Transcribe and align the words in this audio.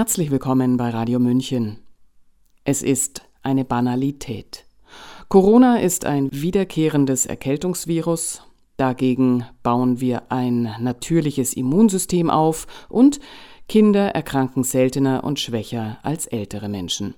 Herzlich 0.00 0.30
willkommen 0.30 0.78
bei 0.78 0.88
Radio 0.88 1.18
München. 1.18 1.76
Es 2.64 2.82
ist 2.82 3.20
eine 3.42 3.66
Banalität. 3.66 4.64
Corona 5.28 5.76
ist 5.76 6.06
ein 6.06 6.30
wiederkehrendes 6.32 7.26
Erkältungsvirus. 7.26 8.42
Dagegen 8.78 9.44
bauen 9.62 10.00
wir 10.00 10.32
ein 10.32 10.74
natürliches 10.80 11.52
Immunsystem 11.52 12.30
auf 12.30 12.66
und 12.88 13.20
Kinder 13.68 14.08
erkranken 14.14 14.64
seltener 14.64 15.22
und 15.22 15.38
schwächer 15.38 15.98
als 16.02 16.26
ältere 16.26 16.70
Menschen. 16.70 17.14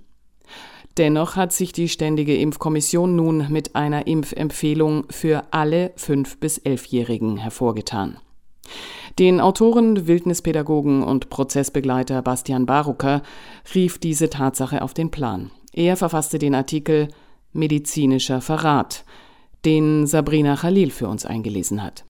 Dennoch 0.97 1.37
hat 1.37 1.53
sich 1.53 1.71
die 1.71 1.89
Ständige 1.89 2.37
Impfkommission 2.37 3.15
nun 3.15 3.47
mit 3.49 3.77
einer 3.77 4.09
Impfempfehlung 4.09 5.05
für 5.09 5.45
alle 5.53 5.93
5- 5.99 6.41
bis 6.41 6.61
11-Jährigen 6.61 7.37
hervorgetan. 7.37 8.19
Den 9.19 9.41
Autoren, 9.41 10.07
Wildnispädagogen 10.07 11.03
und 11.03 11.29
Prozessbegleiter 11.29 12.23
Bastian 12.23 12.65
Barucker 12.65 13.23
rief 13.75 13.99
diese 13.99 14.31
Tatsache 14.31 14.83
auf 14.83 14.95
den 14.95 15.11
Plan. 15.11 15.51
Er 15.73 15.97
verfasste 15.97 16.39
den 16.39 16.55
Artikel 16.55 17.09
Medizinischer 17.53 18.41
Verrat, 18.41 19.05
den 19.65 20.07
Sabrina 20.07 20.57
Khalil 20.57 20.91
für 20.91 21.09
uns 21.09 21.27
eingelesen 21.27 21.83
hat. 21.83 22.05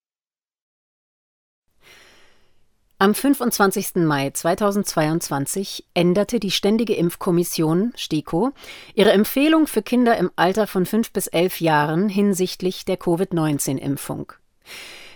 Am 2.98 3.16
25. 3.16 3.96
Mai 3.96 4.30
2022 4.30 5.86
änderte 5.92 6.38
die 6.38 6.52
Ständige 6.52 6.94
Impfkommission 6.94 7.92
STIKO 7.96 8.52
ihre 8.94 9.10
Empfehlung 9.10 9.66
für 9.66 9.82
Kinder 9.82 10.16
im 10.16 10.30
Alter 10.36 10.68
von 10.68 10.86
5 10.86 11.12
bis 11.12 11.26
11 11.26 11.60
Jahren 11.60 12.08
hinsichtlich 12.08 12.84
der 12.84 12.96
Covid-19-Impfung. 12.96 14.34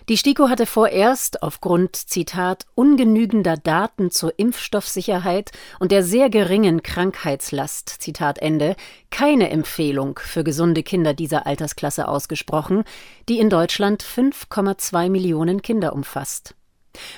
Die 0.09 0.17
STIKO 0.17 0.49
hatte 0.49 0.67
vorerst 0.67 1.43
aufgrund, 1.43 1.97
Zitat, 1.97 2.65
ungenügender 2.77 3.57
Daten 3.57 4.13
zur 4.13 4.39
Impfstoffsicherheit 4.39 5.51
und 5.81 5.91
der 5.91 6.05
sehr 6.05 6.31
geringen 6.31 6.85
Krankheitslast, 6.85 7.89
Zitat 7.89 8.39
Ende, 8.39 8.77
keine 9.11 9.51
Empfehlung 9.51 10.21
für 10.23 10.45
gesunde 10.45 10.85
Kinder 10.85 11.13
dieser 11.13 11.45
Altersklasse 11.45 12.07
ausgesprochen, 12.07 12.85
die 13.29 13.41
in 13.41 13.51
Deutschland 13.51 14.05
5,2 14.05 15.11
Millionen 15.11 15.61
Kinder 15.61 15.93
umfasst. 15.93 16.55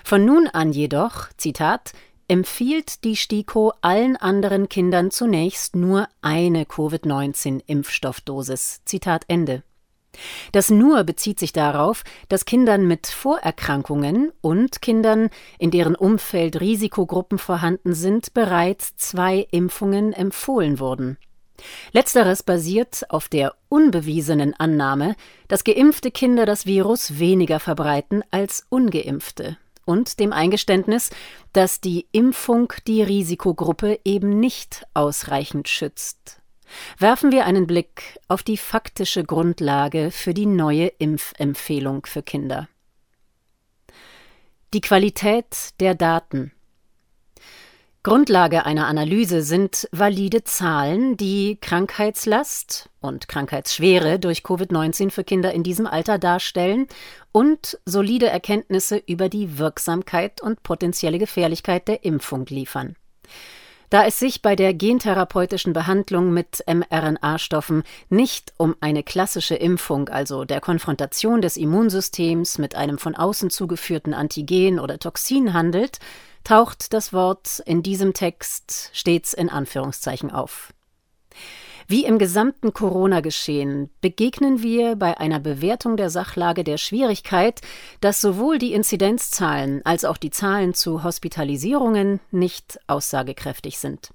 Von 0.03 0.25
nun 0.25 0.49
an 0.49 0.73
jedoch, 0.73 1.29
Zitat, 1.37 1.93
empfiehlt 2.27 3.05
die 3.05 3.17
STIKO 3.17 3.75
allen 3.83 4.17
anderen 4.17 4.71
Kindern 4.71 5.11
zunächst 5.11 5.77
nur 5.77 6.09
eine 6.23 6.65
Covid-19-Impfstoffdosis. 6.65 8.81
Zitat 8.87 9.25
Ende. 9.29 9.63
Das 10.53 10.71
nur 10.71 11.05
bezieht 11.05 11.39
sich 11.39 11.53
darauf, 11.53 12.05
dass 12.29 12.45
Kindern 12.45 12.87
mit 12.87 13.07
Vorerkrankungen 13.07 14.33
und 14.41 14.83
Kindern, 14.83 15.31
in 15.59 15.71
deren 15.71 15.95
Umfeld 15.95 16.61
Risikogruppen 16.61 17.39
vorhanden 17.39 17.95
sind, 17.95 18.35
bereits 18.35 18.97
zwei 18.97 19.47
Impfungen 19.51 20.13
empfohlen 20.13 20.81
wurden. 20.81 21.19
Letzteres 21.93 22.43
basiert 22.43 23.11
auf 23.11 23.29
der 23.29 23.55
unbewiesenen 23.69 24.55
Annahme, 24.55 25.17
dass 25.49 25.65
geimpfte 25.65 26.11
Kinder 26.11 26.47
das 26.47 26.67
Virus 26.67 27.19
weniger 27.19 27.59
verbreiten 27.61 28.23
als 28.31 28.65
ungeimpfte 28.69 29.57
und 29.85 30.21
dem 30.21 30.33
Eingeständnis, 30.33 31.11
dass 31.53 31.81
die 31.81 32.07
Impfung 32.13 32.73
die 32.87 33.03
Risikogruppe 33.03 33.99
eben 34.05 34.39
nicht 34.39 34.87
ausreichend 34.93 35.67
schützt. 35.67 36.43
Werfen 36.99 37.33
wir 37.33 37.45
einen 37.45 37.67
Blick 37.67 38.19
auf 38.29 38.43
die 38.43 38.57
faktische 38.57 39.25
Grundlage 39.25 40.11
für 40.11 40.35
die 40.35 40.47
neue 40.47 40.87
Impfempfehlung 40.87 42.07
für 42.07 42.23
Kinder. 42.23 42.69
Die 44.75 44.81
Qualität 44.81 45.71
der 45.81 45.95
Daten. 45.95 46.53
Grundlage 48.05 48.65
einer 48.65 48.87
Analyse 48.87 49.43
sind 49.43 49.89
valide 49.93 50.45
Zahlen, 50.45 51.17
die 51.17 51.59
Krankheitslast 51.61 52.89
und 53.01 53.29
Krankheitsschwere 53.29 54.19
durch 54.19 54.41
Covid-19 54.41 55.11
für 55.11 55.25
Kinder 55.25 55.53
in 55.53 55.63
diesem 55.63 55.87
Alter 55.87 56.19
darstellen 56.19 56.87
und 57.33 57.79
solide 57.85 58.29
Erkenntnisse 58.29 58.97
über 58.97 59.29
die 59.29 59.59
Wirksamkeit 59.59 60.41
und 60.41 60.63
potenzielle 60.63 61.19
Gefährlichkeit 61.19 61.89
der 61.89 62.05
Impfung 62.05 62.47
liefern. 62.47 62.97
Da 63.91 64.05
es 64.05 64.19
sich 64.19 64.43
bei 64.43 64.55
der 64.55 64.75
gentherapeutischen 64.75 65.73
Behandlung 65.73 66.33
mit 66.33 66.63
mRNA-Stoffen 66.67 67.85
nicht 68.11 68.53
um 68.59 68.77
eine 68.81 69.03
klassische 69.03 69.55
Impfung, 69.55 70.11
also 70.11 70.45
der 70.45 70.61
Konfrontation 70.61 71.41
des 71.41 71.57
Immunsystems 71.57 72.59
mit 72.59 72.75
einem 72.75 72.99
von 72.99 73.15
außen 73.15 73.49
zugeführten 73.49 74.13
Antigen 74.13 74.79
oder 74.79 74.99
Toxin 74.99 75.55
handelt, 75.55 76.01
taucht 76.45 76.93
das 76.93 77.15
Wort 77.15 77.63
in 77.65 77.83
diesem 77.83 78.13
Text 78.13 78.91
stets 78.93 79.33
in 79.33 79.49
Anführungszeichen 79.49 80.31
auf. 80.31 80.75
Wie 81.91 82.05
im 82.05 82.19
gesamten 82.19 82.75
Corona-Geschehen 82.75 83.89
begegnen 84.03 84.63
wir 84.63 84.95
bei 84.95 85.17
einer 85.17 85.41
Bewertung 85.41 85.97
der 85.97 86.11
Sachlage 86.11 86.63
der 86.63 86.77
Schwierigkeit, 86.77 87.63
dass 88.03 88.21
sowohl 88.21 88.59
die 88.59 88.75
Inzidenzzahlen 88.75 89.81
als 89.87 90.05
auch 90.05 90.19
die 90.19 90.29
Zahlen 90.29 90.75
zu 90.75 91.03
Hospitalisierungen 91.03 92.21
nicht 92.31 92.79
aussagekräftig 92.89 93.79
sind. 93.79 94.11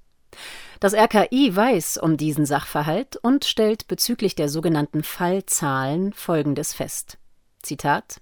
Das 0.78 0.94
RKI 0.94 1.56
weiß 1.56 1.96
um 1.96 2.16
diesen 2.16 2.46
Sachverhalt 2.46 3.16
und 3.16 3.44
stellt 3.44 3.88
bezüglich 3.88 4.36
der 4.36 4.48
sogenannten 4.48 5.02
Fallzahlen 5.02 6.12
Folgendes 6.12 6.74
fest. 6.74 7.18
Zitat 7.60 8.20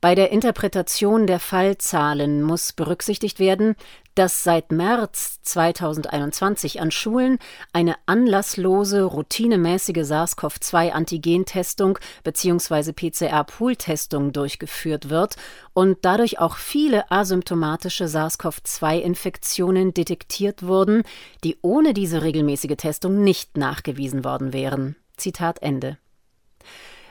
bei 0.00 0.14
der 0.14 0.30
Interpretation 0.30 1.26
der 1.26 1.40
Fallzahlen 1.40 2.42
muss 2.42 2.72
berücksichtigt 2.72 3.38
werden, 3.38 3.76
dass 4.14 4.42
seit 4.42 4.72
März 4.72 5.42
2021 5.42 6.80
an 6.80 6.90
Schulen 6.90 7.38
eine 7.74 7.96
anlasslose, 8.06 9.02
routinemäßige 9.02 9.98
SARS-CoV-2-Antigentestung 10.04 11.98
bzw. 12.24 12.92
PCR-Pool-Testung 12.92 14.32
durchgeführt 14.32 15.10
wird 15.10 15.36
und 15.74 15.98
dadurch 16.02 16.38
auch 16.38 16.56
viele 16.56 17.10
asymptomatische 17.10 18.08
SARS-CoV-2-Infektionen 18.08 19.92
detektiert 19.92 20.62
wurden, 20.62 21.02
die 21.44 21.58
ohne 21.60 21.92
diese 21.92 22.22
regelmäßige 22.22 22.76
Testung 22.76 23.22
nicht 23.22 23.58
nachgewiesen 23.58 24.24
worden 24.24 24.54
wären. 24.54 24.96
Zitat 25.18 25.60
Ende. 25.62 25.98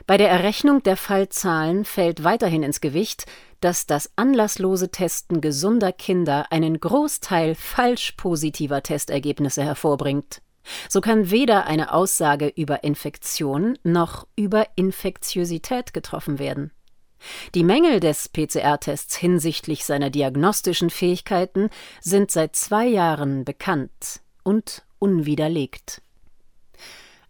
Bei 0.09 0.17
der 0.17 0.31
Errechnung 0.31 0.81
der 0.81 0.97
Fallzahlen 0.97 1.85
fällt 1.85 2.23
weiterhin 2.23 2.63
ins 2.63 2.81
Gewicht, 2.81 3.27
dass 3.61 3.85
das 3.85 4.09
anlasslose 4.15 4.89
Testen 4.89 5.39
gesunder 5.39 5.91
Kinder 5.91 6.51
einen 6.51 6.79
Großteil 6.79 7.53
falsch 7.53 8.13
positiver 8.13 8.81
Testergebnisse 8.81 9.61
hervorbringt. 9.61 10.41
So 10.89 10.99
kann 10.99 11.29
weder 11.29 11.67
eine 11.67 11.93
Aussage 11.93 12.47
über 12.47 12.83
Infektion 12.83 13.77
noch 13.83 14.25
über 14.35 14.65
Infektiosität 14.75 15.93
getroffen 15.93 16.39
werden. 16.39 16.71
Die 17.53 17.63
Mängel 17.63 17.99
des 17.99 18.29
PCR-Tests 18.29 19.15
hinsichtlich 19.15 19.85
seiner 19.85 20.09
diagnostischen 20.09 20.89
Fähigkeiten 20.89 21.69
sind 22.01 22.31
seit 22.31 22.55
zwei 22.55 22.87
Jahren 22.87 23.45
bekannt 23.45 24.21
und 24.41 24.87
unwiderlegt. 24.97 26.01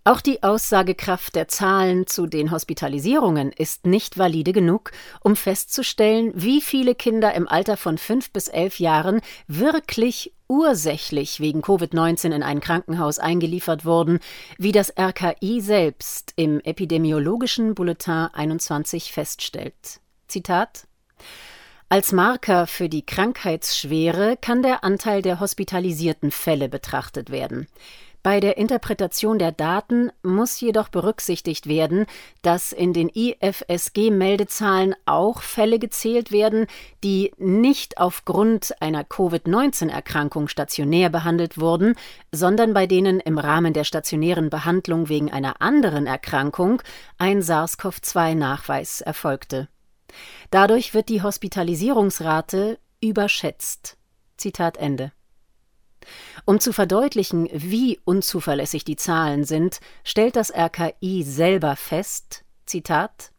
Auch 0.05 0.21
die 0.21 0.43
Aussagekraft 0.43 1.35
der 1.35 1.47
Zahlen 1.47 2.07
zu 2.07 2.25
den 2.25 2.51
Hospitalisierungen 2.51 3.51
ist 3.51 3.85
nicht 3.85 4.17
valide 4.17 4.53
genug, 4.53 4.91
um 5.21 5.35
festzustellen, 5.35 6.31
wie 6.35 6.61
viele 6.61 6.95
Kinder 6.95 7.33
im 7.33 7.47
Alter 7.47 7.75
von 7.75 7.97
fünf 7.97 8.31
bis 8.31 8.47
elf 8.47 8.79
Jahren 8.79 9.21
wirklich 9.47 10.33
ursächlich 10.47 11.41
wegen 11.41 11.61
Covid-19 11.61 12.31
in 12.31 12.43
ein 12.43 12.61
Krankenhaus 12.61 13.19
eingeliefert 13.19 13.85
wurden, 13.85 14.19
wie 14.57 14.71
das 14.71 14.93
RKI 14.97 15.61
selbst 15.61 16.33
im 16.38 16.59
epidemiologischen 16.61 17.75
Bulletin 17.75 18.29
21 18.33 19.11
feststellt. 19.11 19.99
Zitat 20.27 20.88
als 21.91 22.11
Marker 22.11 22.67
für 22.67 22.88
die 22.88 23.03
Krankheitsschwere 23.03 24.38
kann 24.38 24.61
der 24.61 24.83
Anteil 24.83 25.23
der 25.23 25.39
hospitalisierten 25.39 26.29
Fälle 26.29 26.69
betrachtet 26.69 27.31
werden. 27.31 27.68
Bei 28.21 28.42
der 28.42 28.57
Interpretation 28.57 29.39
der 29.39 29.54
Daten 29.54 30.12
muss 30.24 30.60
jedoch 30.60 30.89
berücksichtigt 30.89 31.68
werden, 31.68 32.06
dass 32.42 32.74
in 32.74 32.92
den 32.92 33.07
IFSG-Meldezahlen 33.07 34.94
auch 35.06 35.42
Fälle 35.42 35.80
gezählt 35.80 36.31
werden, 36.31 36.68
die 37.01 37.31
nicht 37.38 37.98
aufgrund 37.98 38.81
einer 38.81 39.06
Covid-19-Erkrankung 39.06 40.50
stationär 40.50 41.10
behandelt 41.10 41.57
wurden, 41.60 41.95
sondern 42.33 42.74
bei 42.74 42.88
denen 42.88 43.21
im 43.21 43.38
Rahmen 43.38 43.71
der 43.71 43.86
stationären 43.86 44.50
Behandlung 44.50 45.07
wegen 45.07 45.31
einer 45.31 45.62
anderen 45.62 46.06
Erkrankung 46.06 46.81
ein 47.18 47.42
SARS-CoV-2-Nachweis 47.42 49.00
erfolgte. 49.00 49.69
Dadurch 50.51 50.94
wird 50.94 51.07
die 51.07 51.22
Hospitalisierungsrate 51.22 52.80
überschätzt. 53.01 53.98
Zitat 54.36 54.75
Ende. 54.75 55.13
Um 56.46 56.60
zu 56.60 56.74
verdeutlichen, 56.74 57.48
wie 57.51 58.00
unzuverlässig 58.06 58.84
die 58.84 58.96
Zahlen 58.96 59.44
sind, 59.44 59.80
stellt 60.04 60.36
das 60.36 60.51
RKI 60.51 61.24
selber 61.24 61.75
fest, 61.75 62.44
Zitat, 62.66 63.31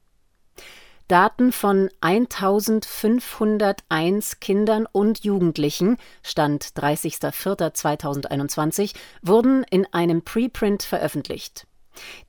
Daten 1.10 1.50
von 1.50 1.90
1501 2.00 4.38
Kindern 4.38 4.86
und 4.92 5.24
Jugendlichen, 5.24 5.96
Stand 6.22 6.66
30.04.2021, 6.66 8.94
wurden 9.20 9.64
in 9.70 9.92
einem 9.92 10.22
Preprint 10.22 10.84
veröffentlicht. 10.84 11.66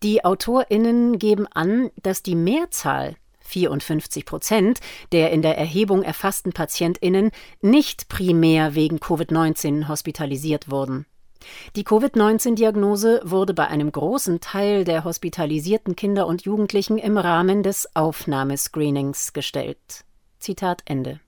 Die 0.02 0.26
AutorInnen 0.26 1.20
geben 1.20 1.46
an, 1.54 1.92
dass 2.02 2.24
die 2.24 2.36
Mehrzahl 2.36 3.18
54 3.52 4.26
Prozent 4.26 4.80
der 5.12 5.32
in 5.32 5.42
der 5.42 5.58
Erhebung 5.58 6.04
erfassten 6.04 6.54
PatientInnen 6.54 7.32
nicht 7.62 8.10
primär 8.10 8.76
wegen 8.76 8.98
Covid-19 8.98 9.88
hospitalisiert 9.88 10.72
wurden. 10.72 11.06
Die 11.76 11.84
Covid-19-Diagnose 11.84 13.22
wurde 13.24 13.54
bei 13.54 13.68
einem 13.68 13.92
großen 13.92 14.42
Teil 14.42 14.84
der 14.84 15.04
hospitalisierten 15.04 15.96
Kinder 15.96 16.28
und 16.28 16.44
Jugendlichen 16.44 16.98
im 16.98 17.18
Rahmen 17.18 17.64
des 17.64 17.96
Aufnahmescreenings 17.96 19.34
gestellt. 19.34 20.06
Zitat 20.40 20.84
Ende. 20.86 21.20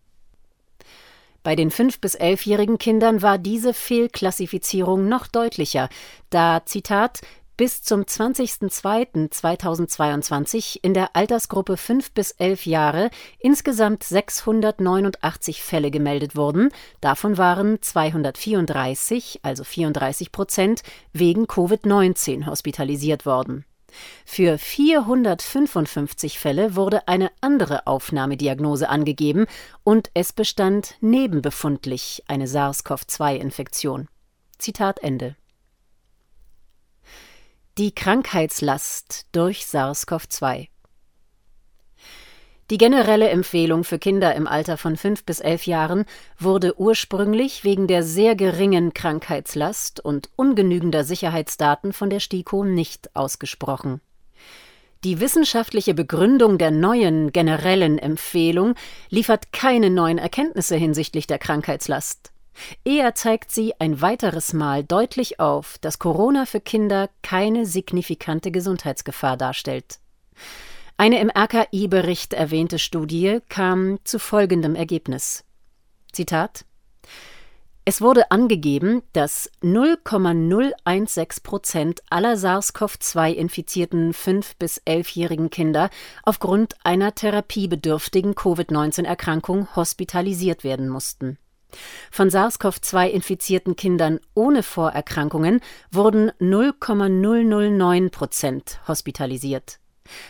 Bei 1.43 1.55
den 1.57 1.71
5- 1.71 1.99
bis 1.99 2.17
11-jährigen 2.17 2.77
Kindern 2.77 3.21
war 3.21 3.37
diese 3.37 3.73
Fehlklassifizierung 3.73 5.09
noch 5.09 5.27
deutlicher, 5.27 5.89
da, 6.29 6.61
Zitat, 6.65 7.19
bis 7.57 7.83
zum 7.83 8.03
20.02.2022 8.03 10.79
in 10.81 10.93
der 10.93 11.13
Altersgruppe 11.15 11.77
5 11.77 12.11
bis 12.11 12.31
11 12.31 12.65
Jahre 12.65 13.09
insgesamt 13.39 14.03
689 14.03 15.63
Fälle 15.63 15.91
gemeldet 15.91 16.35
wurden. 16.35 16.69
Davon 17.01 17.37
waren 17.37 17.81
234, 17.81 19.39
also 19.43 19.63
34 19.63 20.31
Prozent, 20.31 20.81
wegen 21.11 21.45
Covid-19 21.45 22.47
hospitalisiert 22.47 23.25
worden. 23.25 23.65
Für 24.25 24.57
455 24.57 26.39
Fälle 26.39 26.75
wurde 26.75 27.07
eine 27.07 27.31
andere 27.41 27.87
Aufnahmediagnose 27.87 28.89
angegeben 28.89 29.45
und 29.83 30.09
es 30.13 30.33
bestand 30.33 30.95
nebenbefundlich 31.01 32.23
eine 32.27 32.47
SARS-CoV-2-Infektion. 32.47 34.07
Zitat 34.57 35.03
Ende. 35.03 35.35
Die 37.79 37.91
Krankheitslast 37.91 39.25
durch 39.31 39.65
SARS-CoV-2 39.65 40.67
Die 42.69 42.77
generelle 42.77 43.29
Empfehlung 43.29 43.83
für 43.83 43.97
Kinder 43.97 44.35
im 44.35 44.45
Alter 44.45 44.77
von 44.77 44.95
5 44.95 45.23
bis 45.25 45.39
11 45.39 45.65
Jahren 45.65 46.05
wurde 46.37 46.79
ursprünglich 46.79 47.63
wegen 47.63 47.87
der 47.87 48.03
sehr 48.03 48.35
geringen 48.35 48.93
Krankheitslast 48.93 49.99
und 50.01 50.29
ungenügender 50.35 51.03
Sicherheitsdaten 51.03 51.93
von 51.93 52.11
der 52.11 52.19
STIKO 52.19 52.63
nicht 52.63 53.15
ausgesprochen. 53.15 54.01
Die 55.03 55.19
wissenschaftliche 55.19 55.95
Begründung 55.95 56.59
der 56.59 56.69
neuen 56.69 57.31
generellen 57.31 57.97
Empfehlung 57.97 58.75
liefert 59.09 59.51
keine 59.51 59.89
neuen 59.89 60.19
Erkenntnisse 60.19 60.75
hinsichtlich 60.75 61.25
der 61.25 61.39
Krankheitslast. 61.39 62.32
Eher 62.83 63.15
zeigt 63.15 63.51
sie 63.51 63.73
ein 63.79 64.01
weiteres 64.01 64.53
Mal 64.53 64.83
deutlich 64.83 65.39
auf, 65.39 65.77
dass 65.79 65.99
Corona 65.99 66.45
für 66.45 66.61
Kinder 66.61 67.09
keine 67.21 67.65
signifikante 67.65 68.51
Gesundheitsgefahr 68.51 69.37
darstellt. 69.37 69.99
Eine 70.97 71.19
im 71.19 71.29
RKI-Bericht 71.29 72.33
erwähnte 72.33 72.79
Studie 72.79 73.39
kam 73.49 73.99
zu 74.03 74.19
folgendem 74.19 74.75
Ergebnis. 74.75 75.43
Zitat 76.11 76.65
es 77.85 77.99
wurde 77.99 78.31
angegeben, 78.31 79.03
dass 79.11 79.51
0,016 79.61 81.43
Prozent 81.43 82.01
aller 82.09 82.37
SARS-CoV-2-infizierten 82.37 84.13
5- 84.13 84.53
bis 84.57 84.81
11-jährigen 84.83 85.49
Kinder 85.49 85.89
aufgrund 86.23 86.75
einer 86.85 87.13
therapiebedürftigen 87.13 88.35
Covid-19-Erkrankung 88.35 89.75
hospitalisiert 89.75 90.63
werden 90.63 90.87
mussten. 90.87 91.37
Von 92.11 92.29
SARS-CoV-2 92.29 93.07
infizierten 93.09 93.75
Kindern 93.75 94.19
ohne 94.33 94.63
Vorerkrankungen 94.63 95.61
wurden 95.91 96.31
0,009 96.39 98.09
Prozent 98.11 98.79
hospitalisiert. 98.87 99.79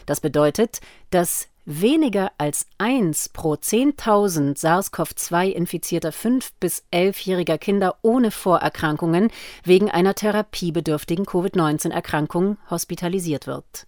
Das 0.05 0.21
bedeutet, 0.21 0.79
dass 1.09 1.47
weniger 1.65 2.31
als 2.37 2.67
1 2.77 3.29
pro 3.29 3.53
10.000 3.53 4.57
SARS-CoV-2 4.57 5.49
infizierter 5.49 6.09
5- 6.09 6.51
bis 6.59 6.83
11-jähriger 6.91 7.57
Kinder 7.57 7.97
ohne 8.01 8.31
Vorerkrankungen 8.31 9.29
wegen 9.63 9.89
einer 9.89 10.13
therapiebedürftigen 10.13 11.25
Covid-19-Erkrankung 11.25 12.57
hospitalisiert 12.69 13.47
wird 13.47 13.87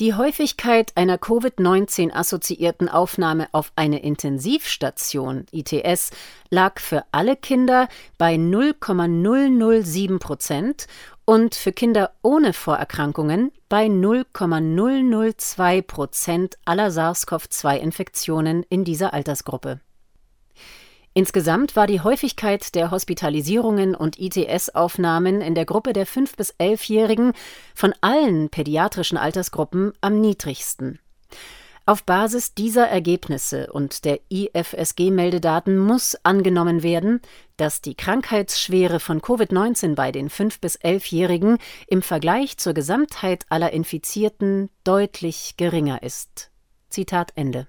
die 0.00 0.14
Häufigkeit 0.14 0.92
einer 0.96 1.18
Covid-19-assoziierten 1.18 2.88
Aufnahme 2.88 3.48
auf 3.52 3.70
eine 3.76 4.02
Intensivstation 4.02 5.44
ITS 5.52 6.10
lag 6.48 6.80
für 6.80 7.04
alle 7.12 7.36
Kinder 7.36 7.86
bei 8.16 8.38
0,007 8.38 10.18
Prozent 10.18 10.86
und 11.26 11.54
für 11.54 11.72
Kinder 11.72 12.12
ohne 12.22 12.54
Vorerkrankungen 12.54 13.52
bei 13.68 13.88
0,002 13.88 15.82
Prozent 15.82 16.56
aller 16.64 16.90
SARS-CoV-2-Infektionen 16.90 18.64
in 18.70 18.84
dieser 18.84 19.12
Altersgruppe 19.12 19.80
Insgesamt 21.12 21.74
war 21.74 21.88
die 21.88 22.00
Häufigkeit 22.00 22.74
der 22.76 22.92
Hospitalisierungen 22.92 23.96
und 23.96 24.18
ITS-Aufnahmen 24.20 25.40
in 25.40 25.56
der 25.56 25.64
Gruppe 25.64 25.92
der 25.92 26.06
5- 26.06 26.36
bis 26.36 26.54
11-Jährigen 26.54 27.32
von 27.74 27.92
allen 28.00 28.48
pädiatrischen 28.48 29.18
Altersgruppen 29.18 29.92
am 30.00 30.20
niedrigsten. 30.20 31.00
Auf 31.84 32.04
Basis 32.04 32.54
dieser 32.54 32.86
Ergebnisse 32.86 33.72
und 33.72 34.04
der 34.04 34.20
IFSG-Meldedaten 34.28 35.76
muss 35.76 36.14
angenommen 36.22 36.84
werden, 36.84 37.20
dass 37.56 37.80
die 37.80 37.96
Krankheitsschwere 37.96 39.00
von 39.00 39.20
Covid-19 39.20 39.96
bei 39.96 40.12
den 40.12 40.30
5- 40.30 40.60
bis 40.60 40.78
11-Jährigen 40.78 41.58
im 41.88 42.02
Vergleich 42.02 42.58
zur 42.58 42.74
Gesamtheit 42.74 43.46
aller 43.48 43.72
Infizierten 43.72 44.70
deutlich 44.84 45.54
geringer 45.56 46.04
ist. 46.04 46.52
Zitat 46.90 47.32
Ende 47.34 47.66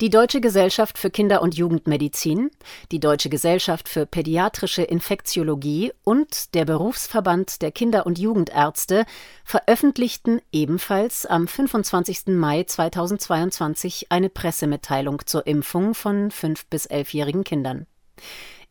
die 0.00 0.10
Deutsche 0.10 0.40
Gesellschaft 0.40 0.98
für 0.98 1.10
Kinder- 1.10 1.40
und 1.40 1.56
Jugendmedizin, 1.56 2.50
die 2.92 3.00
Deutsche 3.00 3.30
Gesellschaft 3.30 3.88
für 3.88 4.04
pädiatrische 4.04 4.82
Infektiologie 4.82 5.92
und 6.04 6.54
der 6.54 6.66
Berufsverband 6.66 7.62
der 7.62 7.72
Kinder- 7.72 8.04
und 8.04 8.18
Jugendärzte 8.18 9.06
veröffentlichten 9.44 10.42
ebenfalls 10.52 11.24
am 11.24 11.48
25. 11.48 12.26
Mai 12.26 12.64
2022 12.64 14.12
eine 14.12 14.28
Pressemitteilung 14.28 15.22
zur 15.24 15.46
Impfung 15.46 15.94
von 15.94 16.30
5- 16.30 16.64
bis 16.68 16.90
11-jährigen 16.90 17.44
Kindern. 17.44 17.86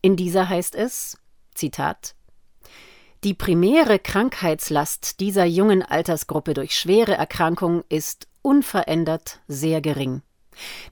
In 0.02 0.14
dieser 0.16 0.48
heißt 0.48 0.76
es, 0.76 1.18
Zitat, 1.54 2.14
die 3.24 3.34
primäre 3.34 3.98
Krankheitslast 3.98 5.18
dieser 5.18 5.44
jungen 5.44 5.82
Altersgruppe 5.82 6.54
durch 6.54 6.76
schwere 6.76 7.14
Erkrankung 7.14 7.82
ist 7.88 8.28
unverändert 8.42 9.40
sehr 9.48 9.80
gering. 9.80 10.22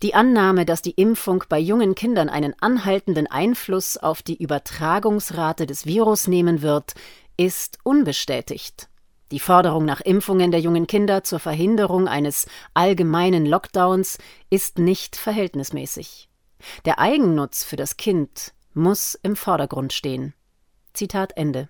Die 0.03 0.15
Annahme, 0.15 0.65
dass 0.65 0.83
die 0.83 0.93
Impfung 0.93 1.45
bei 1.49 1.59
jungen 1.59 1.95
Kindern 1.95 2.29
einen 2.29 2.55
anhaltenden 2.61 3.27
Einfluss 3.27 3.97
auf 3.97 4.23
die 4.23 4.43
Übertragungsrate 4.43 5.67
des 5.67 5.87
Virus 5.87 6.29
nehmen 6.29 6.63
wird, 6.63 6.95
ist 7.37 7.79
unbestätigt. 7.83 8.89
Die 9.31 9.41
Forderung 9.41 9.85
nach 9.85 10.01
Impfungen 10.01 10.51
der 10.51 10.61
jungen 10.61 10.87
Kinder 10.87 11.25
zur 11.25 11.41
Verhinderung 11.41 12.07
eines 12.07 12.47
allgemeinen 12.75 13.47
Lockdowns 13.47 14.19
ist 14.51 14.79
nicht 14.79 15.17
verhältnismäßig. 15.17 16.29
Der 16.85 16.99
Eigennutz 16.99 17.65
für 17.65 17.77
das 17.77 17.97
Kind 17.97 18.53
muss 18.75 19.19
im 19.23 19.37
Vordergrund 19.37 19.93
stehen. 19.93 20.35
Zitat 20.93 21.37
Ende. 21.37 21.69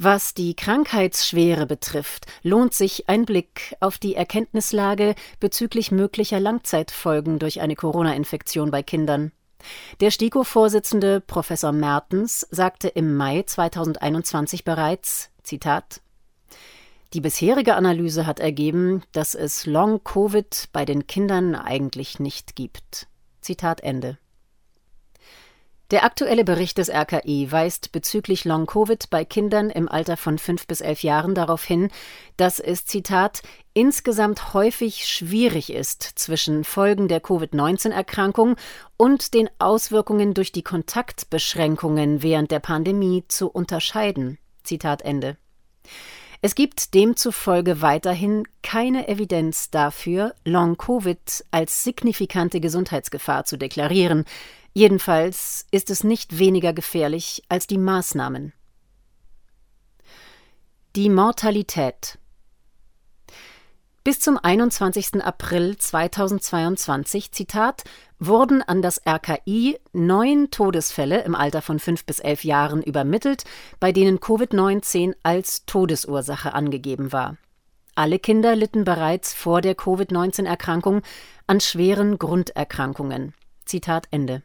Was 0.00 0.32
die 0.32 0.54
Krankheitsschwere 0.54 1.66
betrifft, 1.66 2.26
lohnt 2.44 2.72
sich 2.72 3.08
ein 3.08 3.24
Blick 3.24 3.74
auf 3.80 3.98
die 3.98 4.14
Erkenntnislage 4.14 5.16
bezüglich 5.40 5.90
möglicher 5.90 6.38
Langzeitfolgen 6.38 7.40
durch 7.40 7.60
eine 7.60 7.74
Corona-Infektion 7.74 8.70
bei 8.70 8.84
Kindern. 8.84 9.32
Der 10.00 10.12
STIKO-Vorsitzende 10.12 11.20
Professor 11.20 11.72
Mertens 11.72 12.46
sagte 12.52 12.86
im 12.86 13.16
Mai 13.16 13.42
2021 13.42 14.62
bereits, 14.62 15.30
Zitat, 15.42 16.00
die 17.12 17.20
bisherige 17.20 17.74
Analyse 17.74 18.24
hat 18.24 18.38
ergeben, 18.38 19.02
dass 19.10 19.34
es 19.34 19.66
Long-Covid 19.66 20.68
bei 20.72 20.84
den 20.84 21.08
Kindern 21.08 21.56
eigentlich 21.56 22.20
nicht 22.20 22.54
gibt. 22.54 23.08
Zitat 23.40 23.80
Ende. 23.80 24.16
Der 25.90 26.04
aktuelle 26.04 26.44
Bericht 26.44 26.76
des 26.76 26.90
RKI 26.90 27.50
weist 27.50 27.92
bezüglich 27.92 28.44
Long-Covid 28.44 29.08
bei 29.08 29.24
Kindern 29.24 29.70
im 29.70 29.88
Alter 29.88 30.18
von 30.18 30.36
fünf 30.36 30.66
bis 30.66 30.82
elf 30.82 31.02
Jahren 31.02 31.34
darauf 31.34 31.64
hin, 31.64 31.88
dass 32.36 32.60
es, 32.60 32.84
Zitat, 32.84 33.40
insgesamt 33.72 34.52
häufig 34.52 35.06
schwierig 35.06 35.72
ist, 35.72 36.02
zwischen 36.02 36.64
Folgen 36.64 37.08
der 37.08 37.20
Covid-19-Erkrankung 37.20 38.56
und 38.98 39.32
den 39.32 39.48
Auswirkungen 39.58 40.34
durch 40.34 40.52
die 40.52 40.62
Kontaktbeschränkungen 40.62 42.22
während 42.22 42.50
der 42.50 42.60
Pandemie 42.60 43.24
zu 43.26 43.48
unterscheiden. 43.48 44.36
Zitat 44.64 45.00
Ende. 45.00 45.38
Es 46.42 46.54
gibt 46.54 46.92
demzufolge 46.92 47.80
weiterhin 47.80 48.44
keine 48.62 49.08
Evidenz 49.08 49.70
dafür, 49.70 50.34
Long-Covid 50.44 51.46
als 51.50 51.82
signifikante 51.82 52.60
Gesundheitsgefahr 52.60 53.46
zu 53.46 53.56
deklarieren. 53.56 54.26
Jedenfalls 54.78 55.66
ist 55.72 55.90
es 55.90 56.04
nicht 56.04 56.38
weniger 56.38 56.72
gefährlich 56.72 57.42
als 57.48 57.66
die 57.66 57.78
Maßnahmen. 57.78 58.52
Die 60.94 61.08
Mortalität 61.08 62.16
bis 64.04 64.20
zum 64.20 64.38
21. 64.40 65.20
April 65.20 65.76
2022, 65.76 67.32
Zitat, 67.32 67.82
wurden 68.20 68.62
an 68.62 68.80
das 68.80 69.02
RKI 69.04 69.80
neun 69.92 70.52
Todesfälle 70.52 71.24
im 71.24 71.34
Alter 71.34 71.60
von 71.60 71.80
fünf 71.80 72.04
bis 72.04 72.20
elf 72.20 72.44
Jahren 72.44 72.80
übermittelt, 72.80 73.42
bei 73.80 73.90
denen 73.90 74.20
Covid-19 74.20 75.16
als 75.24 75.66
Todesursache 75.66 76.54
angegeben 76.54 77.10
war. 77.10 77.36
Alle 77.96 78.20
Kinder 78.20 78.54
litten 78.54 78.84
bereits 78.84 79.34
vor 79.34 79.60
der 79.60 79.74
Covid-19-Erkrankung 79.74 81.02
an 81.48 81.58
schweren 81.58 82.16
Grunderkrankungen. 82.16 83.34
Zitat 83.64 84.06
Ende. 84.12 84.44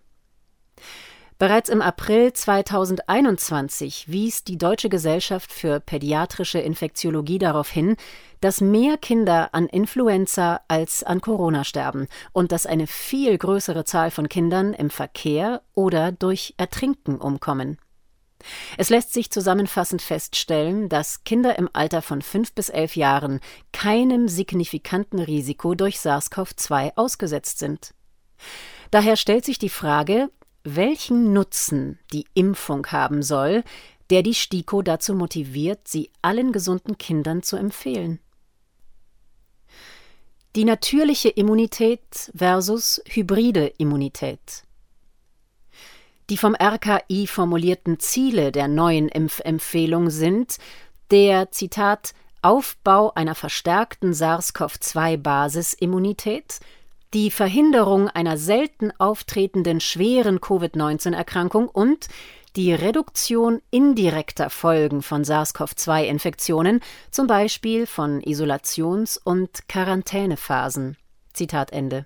Bereits 1.39 1.67
im 1.67 1.81
April 1.81 2.31
2021 2.31 4.07
wies 4.07 4.43
die 4.43 4.57
Deutsche 4.57 4.87
Gesellschaft 4.87 5.51
für 5.51 5.79
pädiatrische 5.79 6.59
Infektiologie 6.59 7.39
darauf 7.39 7.69
hin, 7.69 7.97
dass 8.39 8.61
mehr 8.61 8.97
Kinder 8.97 9.53
an 9.53 9.67
Influenza 9.67 10.61
als 10.67 11.03
an 11.03 11.21
Corona 11.21 11.63
sterben 11.63 12.07
und 12.31 12.51
dass 12.51 12.65
eine 12.65 12.87
viel 12.87 13.37
größere 13.37 13.83
Zahl 13.83 14.11
von 14.11 14.29
Kindern 14.29 14.73
im 14.73 14.89
Verkehr 14.89 15.63
oder 15.73 16.11
durch 16.11 16.53
Ertrinken 16.57 17.17
umkommen. 17.17 17.77
Es 18.77 18.89
lässt 18.89 19.13
sich 19.13 19.31
zusammenfassend 19.31 20.01
feststellen, 20.01 20.87
dass 20.89 21.23
Kinder 21.23 21.57
im 21.57 21.69
Alter 21.73 22.01
von 22.01 22.21
fünf 22.21 22.53
bis 22.53 22.69
elf 22.69 22.95
Jahren 22.95 23.39
keinem 23.71 24.27
signifikanten 24.27 25.19
Risiko 25.19 25.75
durch 25.75 25.97
SARS-CoV-2 25.97 26.93
ausgesetzt 26.95 27.59
sind. 27.59 27.93
Daher 28.91 29.15
stellt 29.15 29.45
sich 29.45 29.57
die 29.57 29.69
Frage, 29.69 30.29
welchen 30.63 31.33
Nutzen 31.33 31.99
die 32.11 32.25
Impfung 32.33 32.87
haben 32.87 33.23
soll, 33.23 33.63
der 34.09 34.23
die 34.23 34.33
STIKO 34.33 34.81
dazu 34.81 35.15
motiviert, 35.15 35.87
sie 35.87 36.09
allen 36.21 36.51
gesunden 36.51 36.97
Kindern 36.97 37.43
zu 37.43 37.55
empfehlen. 37.55 38.19
Die 40.55 40.65
natürliche 40.65 41.29
Immunität 41.29 42.31
versus 42.35 43.01
hybride 43.07 43.67
Immunität. 43.77 44.63
Die 46.29 46.37
vom 46.37 46.55
RKI 46.55 47.27
formulierten 47.27 47.99
Ziele 47.99 48.51
der 48.51 48.67
neuen 48.67 49.09
Impfempfehlung 49.09 50.09
sind 50.09 50.57
der 51.11 51.51
Zitat 51.51 52.15
Aufbau 52.41 53.13
einer 53.13 53.35
verstärkten 53.35 54.13
SARS-CoV-2-Basisimmunität 54.13 56.59
die 57.13 57.29
Verhinderung 57.29 58.09
einer 58.09 58.37
selten 58.37 58.91
auftretenden 58.97 59.79
schweren 59.79 60.41
Covid-19-Erkrankung 60.41 61.69
und 61.69 62.07
die 62.55 62.73
Reduktion 62.73 63.61
indirekter 63.71 64.49
Folgen 64.49 65.01
von 65.01 65.23
SARS-CoV-2-Infektionen, 65.23 66.81
zum 67.11 67.27
Beispiel 67.27 67.87
von 67.87 68.21
Isolations- 68.21 69.19
und 69.23 69.67
Quarantänephasen. 69.67 70.97
Zitat 71.33 71.71
Ende. 71.71 72.05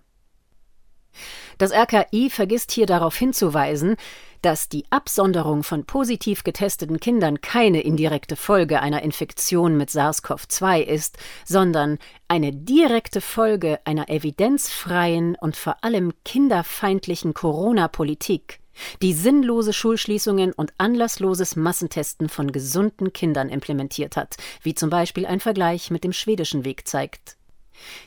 Das 1.57 1.71
RKI 1.71 2.29
vergisst 2.29 2.71
hier 2.71 2.85
darauf 2.85 3.15
hinzuweisen, 3.15 3.95
dass 4.41 4.69
die 4.69 4.85
Absonderung 4.89 5.63
von 5.63 5.85
positiv 5.85 6.43
getesteten 6.43 6.99
Kindern 6.99 7.41
keine 7.41 7.81
indirekte 7.81 8.35
Folge 8.35 8.81
einer 8.81 9.01
Infektion 9.01 9.77
mit 9.77 9.89
SARS-CoV-2 9.89 10.81
ist, 10.81 11.17
sondern 11.45 11.97
eine 12.27 12.51
direkte 12.51 13.21
Folge 13.21 13.79
einer 13.85 14.09
evidenzfreien 14.09 15.35
und 15.39 15.55
vor 15.55 15.83
allem 15.83 16.13
kinderfeindlichen 16.25 17.33
Corona-Politik, 17.33 18.59
die 19.01 19.13
sinnlose 19.13 19.73
Schulschließungen 19.73 20.53
und 20.53 20.73
anlassloses 20.77 21.55
Massentesten 21.55 22.29
von 22.29 22.51
gesunden 22.51 23.13
Kindern 23.13 23.49
implementiert 23.49 24.17
hat, 24.17 24.35
wie 24.61 24.75
zum 24.75 24.89
Beispiel 24.89 25.25
ein 25.25 25.39
Vergleich 25.39 25.91
mit 25.91 26.03
dem 26.03 26.13
schwedischen 26.13 26.65
Weg 26.65 26.87
zeigt. 26.87 27.36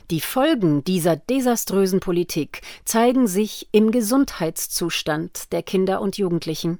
Die 0.09 0.21
Folgen 0.21 0.83
dieser 0.83 1.15
desaströsen 1.15 1.99
Politik 1.99 2.61
zeigen 2.85 3.27
sich 3.27 3.67
im 3.71 3.91
Gesundheitszustand 3.91 5.51
der 5.51 5.63
Kinder 5.63 6.01
und 6.01 6.17
Jugendlichen. 6.17 6.79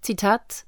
Zitat 0.00 0.66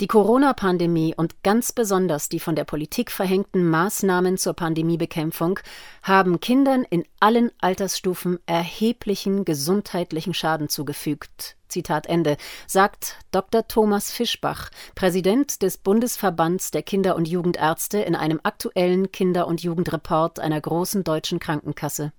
die 0.00 0.06
Corona-Pandemie 0.06 1.14
und 1.16 1.42
ganz 1.42 1.72
besonders 1.72 2.28
die 2.28 2.40
von 2.40 2.56
der 2.56 2.64
Politik 2.64 3.10
verhängten 3.10 3.68
Maßnahmen 3.68 4.38
zur 4.38 4.54
Pandemiebekämpfung 4.54 5.60
haben 6.02 6.40
Kindern 6.40 6.84
in 6.88 7.04
allen 7.20 7.50
Altersstufen 7.60 8.38
erheblichen 8.46 9.44
gesundheitlichen 9.44 10.34
Schaden 10.34 10.68
zugefügt. 10.68 11.56
Zitat 11.68 12.06
Ende, 12.06 12.36
sagt 12.66 13.16
Dr. 13.30 13.66
Thomas 13.68 14.10
Fischbach, 14.10 14.70
Präsident 14.94 15.62
des 15.62 15.78
Bundesverbands 15.78 16.70
der 16.70 16.82
Kinder- 16.82 17.16
und 17.16 17.28
Jugendärzte 17.28 17.98
in 17.98 18.14
einem 18.14 18.40
aktuellen 18.42 19.12
Kinder- 19.12 19.46
und 19.46 19.62
Jugendreport 19.62 20.40
einer 20.40 20.60
großen 20.60 21.04
deutschen 21.04 21.38
Krankenkasse. 21.38 22.12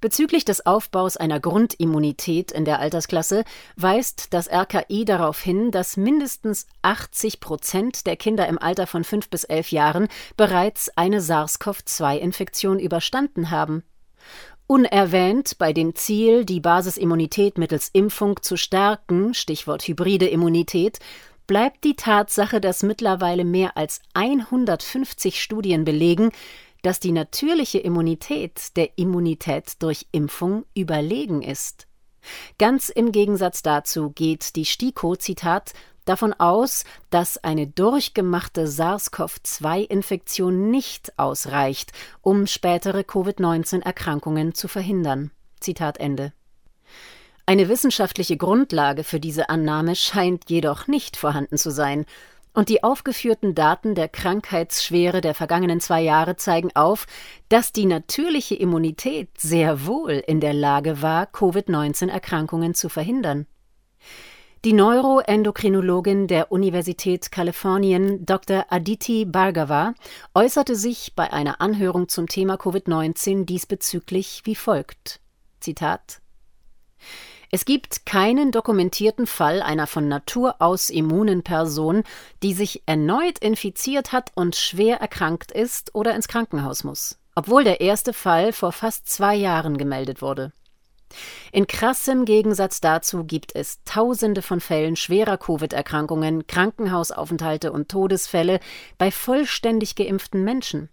Bezüglich 0.00 0.44
des 0.44 0.66
Aufbaus 0.66 1.16
einer 1.16 1.40
Grundimmunität 1.40 2.52
in 2.52 2.66
der 2.66 2.80
Altersklasse 2.80 3.44
weist 3.76 4.34
das 4.34 4.48
RKI 4.50 5.06
darauf 5.06 5.40
hin, 5.40 5.70
dass 5.70 5.96
mindestens 5.96 6.66
80 6.82 7.40
Prozent 7.40 8.06
der 8.06 8.16
Kinder 8.16 8.46
im 8.46 8.58
Alter 8.58 8.86
von 8.86 9.04
fünf 9.04 9.30
bis 9.30 9.44
elf 9.44 9.70
Jahren 9.70 10.08
bereits 10.36 10.90
eine 10.96 11.20
SARS-CoV-2-Infektion 11.20 12.78
überstanden 12.78 13.50
haben. 13.50 13.84
Unerwähnt 14.66 15.58
bei 15.58 15.72
dem 15.72 15.94
Ziel, 15.94 16.44
die 16.44 16.60
Basisimmunität 16.60 17.56
mittels 17.56 17.88
Impfung 17.92 18.42
zu 18.42 18.56
stärken, 18.56 19.32
Stichwort 19.32 19.86
hybride 19.86 20.26
Immunität, 20.26 20.98
bleibt 21.46 21.84
die 21.84 21.94
Tatsache, 21.94 22.60
dass 22.60 22.82
mittlerweile 22.82 23.44
mehr 23.44 23.76
als 23.76 24.00
150 24.14 25.40
Studien 25.40 25.84
belegen, 25.84 26.32
dass 26.86 27.00
die 27.00 27.10
natürliche 27.10 27.78
Immunität 27.78 28.76
der 28.76 28.96
Immunität 28.96 29.82
durch 29.82 30.06
Impfung 30.12 30.66
überlegen 30.72 31.42
ist. 31.42 31.88
Ganz 32.58 32.90
im 32.90 33.10
Gegensatz 33.10 33.62
dazu 33.62 34.10
geht 34.10 34.54
die 34.54 34.64
STIKO, 34.64 35.16
Zitat, 35.16 35.72
davon 36.04 36.32
aus, 36.32 36.84
dass 37.10 37.42
eine 37.42 37.66
durchgemachte 37.66 38.68
SARS-CoV-2-Infektion 38.68 40.70
nicht 40.70 41.18
ausreicht, 41.18 41.90
um 42.22 42.46
spätere 42.46 43.02
Covid-19-Erkrankungen 43.02 44.54
zu 44.54 44.68
verhindern. 44.68 45.32
Zitat 45.58 45.98
Ende. 45.98 46.32
Eine 47.46 47.68
wissenschaftliche 47.68 48.36
Grundlage 48.36 49.02
für 49.02 49.18
diese 49.18 49.48
Annahme 49.48 49.96
scheint 49.96 50.48
jedoch 50.50 50.86
nicht 50.86 51.16
vorhanden 51.16 51.58
zu 51.58 51.72
sein, 51.72 52.06
und 52.56 52.70
die 52.70 52.82
aufgeführten 52.82 53.54
Daten 53.54 53.94
der 53.94 54.08
Krankheitsschwere 54.08 55.20
der 55.20 55.34
vergangenen 55.34 55.78
zwei 55.78 56.00
Jahre 56.00 56.36
zeigen 56.36 56.70
auf, 56.74 57.06
dass 57.50 57.70
die 57.70 57.84
natürliche 57.84 58.54
Immunität 58.54 59.28
sehr 59.38 59.84
wohl 59.84 60.22
in 60.26 60.40
der 60.40 60.54
Lage 60.54 61.02
war, 61.02 61.26
Covid-19-Erkrankungen 61.26 62.72
zu 62.72 62.88
verhindern. 62.88 63.46
Die 64.64 64.72
Neuroendokrinologin 64.72 66.28
der 66.28 66.50
Universität 66.50 67.30
Kalifornien, 67.30 68.24
Dr. 68.24 68.64
Aditi 68.70 69.26
Bhargava, 69.26 69.92
äußerte 70.34 70.76
sich 70.76 71.12
bei 71.14 71.30
einer 71.30 71.60
Anhörung 71.60 72.08
zum 72.08 72.26
Thema 72.26 72.54
Covid-19 72.54 73.44
diesbezüglich 73.44 74.40
wie 74.44 74.54
folgt: 74.54 75.20
Zitat 75.60 76.22
es 77.56 77.64
gibt 77.64 78.04
keinen 78.04 78.52
dokumentierten 78.52 79.26
Fall 79.26 79.62
einer 79.62 79.86
von 79.86 80.08
Natur 80.08 80.56
aus 80.58 80.90
immunen 80.90 81.42
Person, 81.42 82.02
die 82.42 82.52
sich 82.52 82.82
erneut 82.84 83.38
infiziert 83.38 84.12
hat 84.12 84.30
und 84.34 84.56
schwer 84.56 84.98
erkrankt 84.98 85.52
ist 85.52 85.94
oder 85.94 86.14
ins 86.14 86.28
Krankenhaus 86.28 86.84
muss, 86.84 87.18
obwohl 87.34 87.64
der 87.64 87.80
erste 87.80 88.12
Fall 88.12 88.52
vor 88.52 88.72
fast 88.72 89.08
zwei 89.08 89.34
Jahren 89.34 89.78
gemeldet 89.78 90.20
wurde. 90.20 90.52
In 91.50 91.66
krassem 91.66 92.26
Gegensatz 92.26 92.82
dazu 92.82 93.24
gibt 93.24 93.56
es 93.56 93.82
Tausende 93.84 94.42
von 94.42 94.60
Fällen 94.60 94.94
schwerer 94.94 95.38
Covid-Erkrankungen, 95.38 96.46
Krankenhausaufenthalte 96.46 97.72
und 97.72 97.88
Todesfälle 97.88 98.60
bei 98.98 99.10
vollständig 99.10 99.94
geimpften 99.94 100.44
Menschen. 100.44 100.90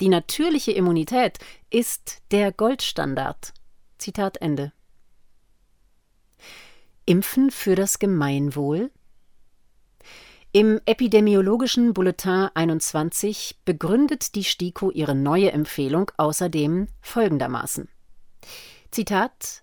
Die 0.00 0.08
natürliche 0.08 0.70
Immunität 0.70 1.40
ist 1.68 2.18
der 2.30 2.52
Goldstandard. 2.52 3.54
Zitat 3.98 4.36
Ende. 4.40 4.70
Impfen 7.08 7.52
für 7.52 7.76
das 7.76 8.00
Gemeinwohl? 8.00 8.90
Im 10.50 10.80
epidemiologischen 10.86 11.94
Bulletin 11.94 12.48
21 12.52 13.60
begründet 13.64 14.34
die 14.34 14.42
STIKO 14.42 14.90
ihre 14.90 15.14
neue 15.14 15.52
Empfehlung 15.52 16.10
außerdem 16.16 16.88
folgendermaßen. 17.00 17.88
Zitat 18.90 19.62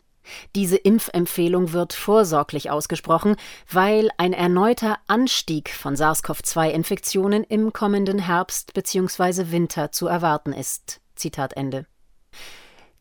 Diese 0.55 0.77
Impfempfehlung 0.77 1.73
wird 1.73 1.91
vorsorglich 1.91 2.71
ausgesprochen, 2.71 3.35
weil 3.69 4.09
ein 4.17 4.31
erneuter 4.31 4.99
Anstieg 5.07 5.69
von 5.69 5.95
SARS-CoV-2-Infektionen 5.95 7.43
im 7.43 7.73
kommenden 7.73 8.19
Herbst 8.19 8.73
bzw. 8.73 9.51
Winter 9.51 9.91
zu 9.91 10.07
erwarten 10.07 10.53
ist. 10.53 11.01
Zitat 11.15 11.57
Ende. 11.57 11.87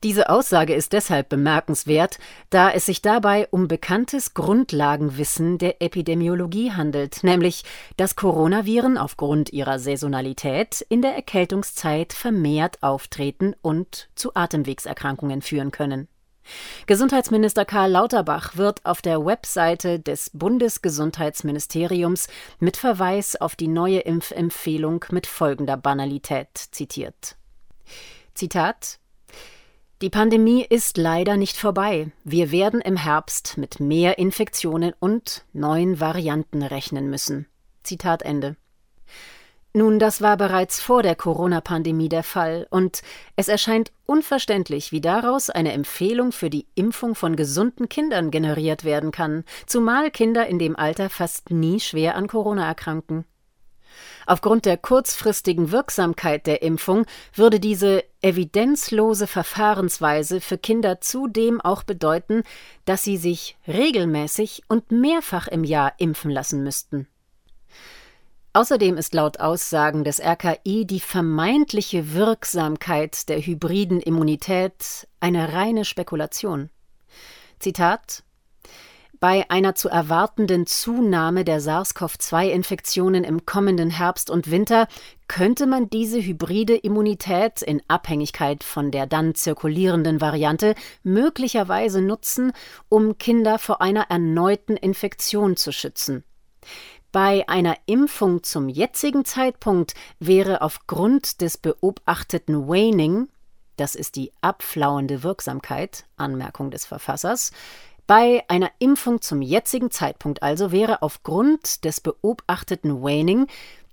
Diese 0.03 0.31
Aussage 0.31 0.75
ist 0.75 0.93
deshalb 0.93 1.29
bemerkenswert, 1.29 2.19
da 2.51 2.71
es 2.71 2.87
sich 2.87 3.03
dabei 3.03 3.47
um 3.53 3.69
bekanntes 3.69 4.35
Grundlagenwissen 4.35 5.59
der 5.59 5.81
Epidemiologie 5.81 6.73
handelt, 6.73 7.23
nämlich 7.23 7.63
dass 7.97 8.17
Coronaviren 8.17 8.99
aufgrund 8.99 9.53
ihrer 9.53 9.79
Saisonalität 9.79 10.85
in 10.89 11.03
der 11.03 11.15
Erkältungszeit 11.15 12.13
vermehrt 12.13 12.83
auftreten 12.83 13.55
und 13.63 14.09
zu 14.17 14.35
Atemwegserkrankungen 14.35 15.41
führen 15.41 15.71
können. 15.71 16.09
Gesundheitsminister 16.87 17.65
Karl 17.65 17.93
Lauterbach 17.93 18.57
wird 18.57 18.85
auf 18.85 19.03
der 19.03 19.25
Webseite 19.25 20.01
des 20.01 20.31
Bundesgesundheitsministeriums 20.35 22.27
mit 22.59 22.77
Verweis 22.77 23.41
auf 23.41 23.55
die 23.55 23.69
neue 23.69 24.01
Impfempfehlung 24.01 25.05
mit 25.13 25.29
folgender 25.29 25.77
Banalität 25.77 26.49
zitiert. 26.73 27.37
Zitat 28.35 28.99
die 30.03 30.11
Pandemie 30.11 30.67
ist 30.69 30.99
leider 30.99 31.37
nicht 31.37 31.57
vorbei. 31.57 32.11
Wir 32.25 32.51
werden 32.51 32.81
im 32.81 32.97
Herbst 32.97 33.57
mit 33.57 33.79
mehr 33.79 34.19
Infektionen 34.19 34.93
und 34.99 35.45
neuen 35.53 36.01
Varianten 36.01 36.63
rechnen 36.63 37.09
müssen. 37.09 37.47
Zitat 37.85 38.23
Ende. 38.23 38.57
Nun, 39.75 40.01
das 40.01 40.21
war 40.21 40.37
bereits 40.37 40.81
vor 40.81 41.05
der 41.05 41.15
Corona-Pandemie 41.15 42.09
der 42.09 42.25
Fall, 42.25 42.67
und 42.69 43.03
es 43.37 43.47
erscheint 43.47 43.93
unverständlich, 44.05 44.91
wie 44.91 45.01
daraus 45.01 45.51
eine 45.51 45.73
Empfehlung 45.73 46.33
für 46.33 46.51
die 46.51 46.67
Impfung 46.75 47.15
von 47.15 47.37
gesunden 47.37 47.89
Kindern 47.89 48.33
generiert 48.33 48.85
werden 48.85 49.13
kann, 49.13 49.45
zumal 49.67 50.11
Kinder 50.11 50.49
in 50.49 50.59
dem 50.59 50.75
Alter 50.75 51.11
fast 51.11 51.51
nie 51.51 51.79
schwer 51.79 52.17
an 52.17 52.27
Corona 52.27 52.67
erkranken. 52.67 53.25
Aufgrund 54.27 54.65
der 54.67 54.77
kurzfristigen 54.77 55.73
Wirksamkeit 55.73 56.47
der 56.47 56.63
Impfung 56.63 57.07
würde 57.35 57.61
diese 57.61 58.05
evidenzlose 58.21 59.27
Verfahrensweise 59.27 60.41
für 60.41 60.59
Kinder 60.59 61.01
zudem 61.01 61.61
auch 61.61 61.83
bedeuten, 61.83 62.43
dass 62.85 63.03
sie 63.03 63.17
sich 63.17 63.57
regelmäßig 63.67 64.63
und 64.69 64.91
mehrfach 64.91 65.49
im 65.49 65.65
Jahr 65.65 65.95
impfen 65.99 66.31
lassen 66.31 66.63
müssten. 66.63 67.09
Außerdem 68.55 68.99
ist 68.99 69.15
laut 69.15 69.41
Aussagen 69.41 70.05
des 70.05 70.21
RKI 70.21 70.85
die 70.85 71.01
vermeintliche 71.01 72.13
Wirksamkeit 72.13 73.31
der 73.31 73.41
hybriden 73.41 74.01
Immunität 74.01 75.09
eine 75.21 75.55
reine 75.55 75.87
Spekulation. 75.87 76.69
Zitat 77.59 78.25
bei 79.23 79.49
einer 79.53 79.77
zu 79.77 79.89
erwartenden 79.89 80.67
Zunahme 80.67 81.45
der 81.45 81.61
SARS-CoV-2-Infektionen 81.61 83.23
im 83.23 83.47
kommenden 83.47 83.89
Herbst 83.89 84.31
und 84.31 84.51
Winter 84.51 84.89
könnte 85.29 85.69
man 85.69 85.89
diese 85.89 86.21
hybride 86.21 86.75
Immunität 86.75 87.63
in 87.63 87.81
Abhängigkeit 87.87 88.65
von 88.65 88.91
der 88.91 89.07
dann 89.07 89.37
zirkulierenden 89.37 90.21
Variante 90.21 90.75
möglicherweise 91.05 92.03
nutzen, 92.03 92.51
um 92.89 93.17
Kinder 93.17 93.61
vor 93.61 93.81
einer 93.81 94.11
erneuten 94.11 94.77
Infektion 94.77 95.57
zu 95.57 95.71
schützen. 95.71 96.25
Bei 97.13 97.49
einer 97.49 97.77
Impfung 97.87 98.43
zum 98.43 98.69
jetzigen 98.69 99.25
Zeitpunkt 99.25 99.95
wäre 100.19 100.63
aufgrund 100.63 101.43
des 101.43 101.59
beobachteten 101.59 102.67
Waning 102.67 103.29
das 103.77 103.95
ist 103.95 104.17
die 104.17 104.33
abflauende 104.43 105.23
Wirksamkeit, 105.23 106.05
Anmerkung 106.17 106.71
des 106.71 106.85
Verfassers, 106.85 107.53
bei 108.13 108.45
einer 108.47 108.71
Impfung 108.79 109.23
zum 109.23 109.41
jetzigen 109.41 109.91
Zeitpunkt 109.91 110.43
also 110.43 110.71
wäre 110.71 111.01
aufgrund 111.01 111.83
des 111.87 112.03
beobachteten 112.03 113.03
Waning 113.03 113.47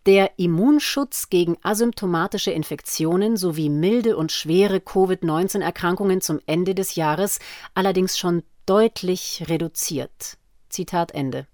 der 0.06 0.38
Immunschutz 0.38 1.30
gegen 1.30 1.56
asymptomatische 1.64 2.52
Infektionen 2.52 3.38
sowie 3.38 3.70
milde 3.70 4.18
und 4.18 4.34
schwere 4.34 4.82
Covid-19-Erkrankungen 4.82 6.20
zum 6.20 6.42
Ende 6.48 6.76
des 6.76 6.96
Jahres 6.96 7.40
allerdings 7.76 8.18
schon 8.18 8.44
deutlich 8.66 9.46
reduziert. 9.48 10.38
Zitat 10.68 11.14
Ende. 11.14 11.48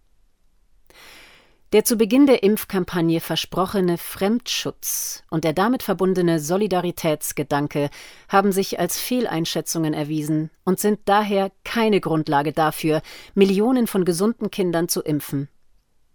Der 1.75 1.83
zu 1.83 1.97
Beginn 1.97 2.25
der 2.25 2.41
Impfkampagne 2.41 3.19
versprochene 3.19 3.97
Fremdschutz 3.97 5.23
und 5.29 5.43
der 5.43 5.51
damit 5.51 5.83
verbundene 5.83 6.39
Solidaritätsgedanke 6.39 7.89
haben 8.29 8.53
sich 8.53 8.79
als 8.79 8.97
Fehleinschätzungen 8.97 9.93
erwiesen 9.93 10.51
und 10.63 10.79
sind 10.79 11.01
daher 11.03 11.51
keine 11.65 11.99
Grundlage 11.99 12.53
dafür, 12.53 13.01
Millionen 13.33 13.87
von 13.87 14.05
gesunden 14.05 14.51
Kindern 14.51 14.87
zu 14.87 15.01
impfen. 15.01 15.49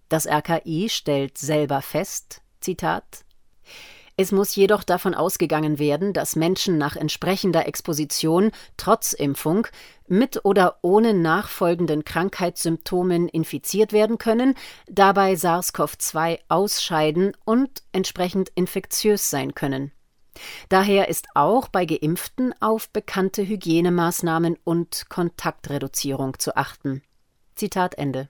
Das 0.09 0.27
RKI 0.27 0.89
stellt 0.89 1.37
selber 1.37 1.83
fest, 1.83 2.41
Zitat, 2.63 3.27
es 4.17 4.33
muss 4.33 4.55
jedoch 4.55 4.85
davon 4.85 5.15
ausgegangen 5.15 5.79
werden, 5.79 6.13
dass 6.13 6.37
Menschen 6.37 6.79
nach 6.79 6.97
entsprechender 6.97 7.67
Exposition 7.67 8.51
trotz 8.77 9.13
Impfung 9.13 9.67
mit 10.09 10.45
oder 10.45 10.79
ohne 10.83 11.15
nachfolgenden 11.15 12.05
Krankheitssymptomen 12.05 13.29
infiziert 13.29 13.93
werden 13.93 14.19
können, 14.19 14.55
dabei 14.89 15.35
SARS-CoV-2 15.35 16.41
ausscheiden 16.49 17.37
und 17.45 17.83
entsprechend 17.93 18.51
infektiös 18.55 19.31
sein 19.31 19.55
können. 19.55 19.93
Daher 20.69 21.09
ist 21.09 21.27
auch 21.35 21.69
bei 21.69 21.85
Geimpften 21.85 22.55
auf 22.61 22.89
bekannte 22.91 23.47
Hygienemaßnahmen 23.47 24.57
und 24.65 25.07
Kontaktreduzierung 25.09 26.39
zu 26.39 26.57
achten. 26.57 27.03
Zitat 27.55 27.97
Ende. 27.99 28.29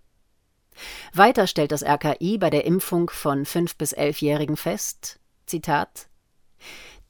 Weiter 1.12 1.46
stellt 1.46 1.72
das 1.72 1.84
RKI 1.84 2.38
bei 2.38 2.50
der 2.50 2.64
Impfung 2.64 3.10
von 3.10 3.44
5- 3.44 3.76
bis 3.76 3.96
11-Jährigen 3.96 4.56
fest, 4.56 5.19
Zitat 5.50 6.08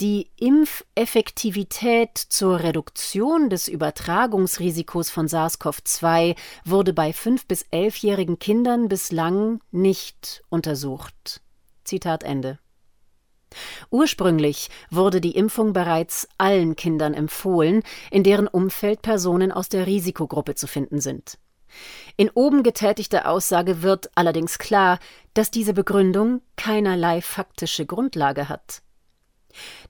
die 0.00 0.30
Impfeffektivität 0.38 2.16
zur 2.16 2.60
Reduktion 2.60 3.50
des 3.50 3.68
Übertragungsrisikos 3.68 5.10
von 5.10 5.28
SARS-CoV-2 5.28 6.36
wurde 6.64 6.94
bei 6.94 7.10
5- 7.10 7.42
bis 7.46 7.66
11-jährigen 7.66 8.38
Kindern 8.38 8.88
bislang 8.88 9.60
nicht 9.72 10.42
untersucht. 10.48 11.42
Zitat 11.84 12.22
Ende. 12.22 12.58
Ursprünglich 13.90 14.70
wurde 14.88 15.20
die 15.20 15.36
Impfung 15.36 15.74
bereits 15.74 16.26
allen 16.38 16.76
Kindern 16.76 17.12
empfohlen, 17.12 17.82
in 18.10 18.24
deren 18.24 18.48
Umfeld 18.48 19.02
Personen 19.02 19.52
aus 19.52 19.68
der 19.68 19.86
Risikogruppe 19.86 20.54
zu 20.54 20.66
finden 20.66 21.02
sind. 21.02 21.36
In 22.16 22.30
oben 22.30 22.62
getätigter 22.62 23.28
Aussage 23.28 23.82
wird 23.82 24.10
allerdings 24.14 24.58
klar, 24.58 24.98
dass 25.34 25.50
diese 25.50 25.72
Begründung 25.72 26.42
keinerlei 26.56 27.22
faktische 27.22 27.86
Grundlage 27.86 28.48
hat. 28.48 28.82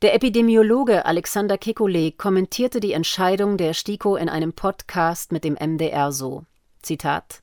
Der 0.03 0.15
Epidemiologe 0.15 1.05
Alexander 1.05 1.57
Kekulé 1.57 2.17
kommentierte 2.17 2.81
die 2.81 2.93
Entscheidung 2.93 3.57
der 3.57 3.75
STIKO 3.75 4.17
in 4.17 4.29
einem 4.29 4.53
Podcast 4.53 5.33
mit 5.33 5.45
dem 5.45 5.55
MDR 5.55 6.13
so: 6.13 6.45
Zitat 6.83 7.43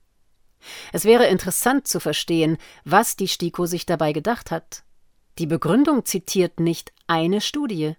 Es 0.91 1.06
wäre 1.06 1.28
interessant 1.28 1.88
zu 1.88 2.00
verstehen, 2.00 2.58
was 2.84 3.15
die 3.15 3.28
STIKO 3.28 3.65
sich 3.65 3.86
dabei 3.86 4.13
gedacht 4.13 4.52
hat. 4.52 4.84
Die 5.38 5.45
Begründung 5.45 6.06
zitiert 6.06 6.60
nicht 6.60 6.91
eine 7.06 7.41
Studie. 7.41 7.95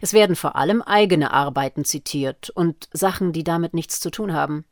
Es 0.00 0.12
werden 0.12 0.36
vor 0.36 0.56
allem 0.56 0.80
eigene 0.80 1.32
Arbeiten 1.32 1.84
zitiert 1.84 2.50
und 2.50 2.88
Sachen, 2.92 3.32
die 3.32 3.44
damit 3.44 3.74
nichts 3.74 4.00
zu 4.00 4.10
tun 4.10 4.32
haben. 4.32 4.64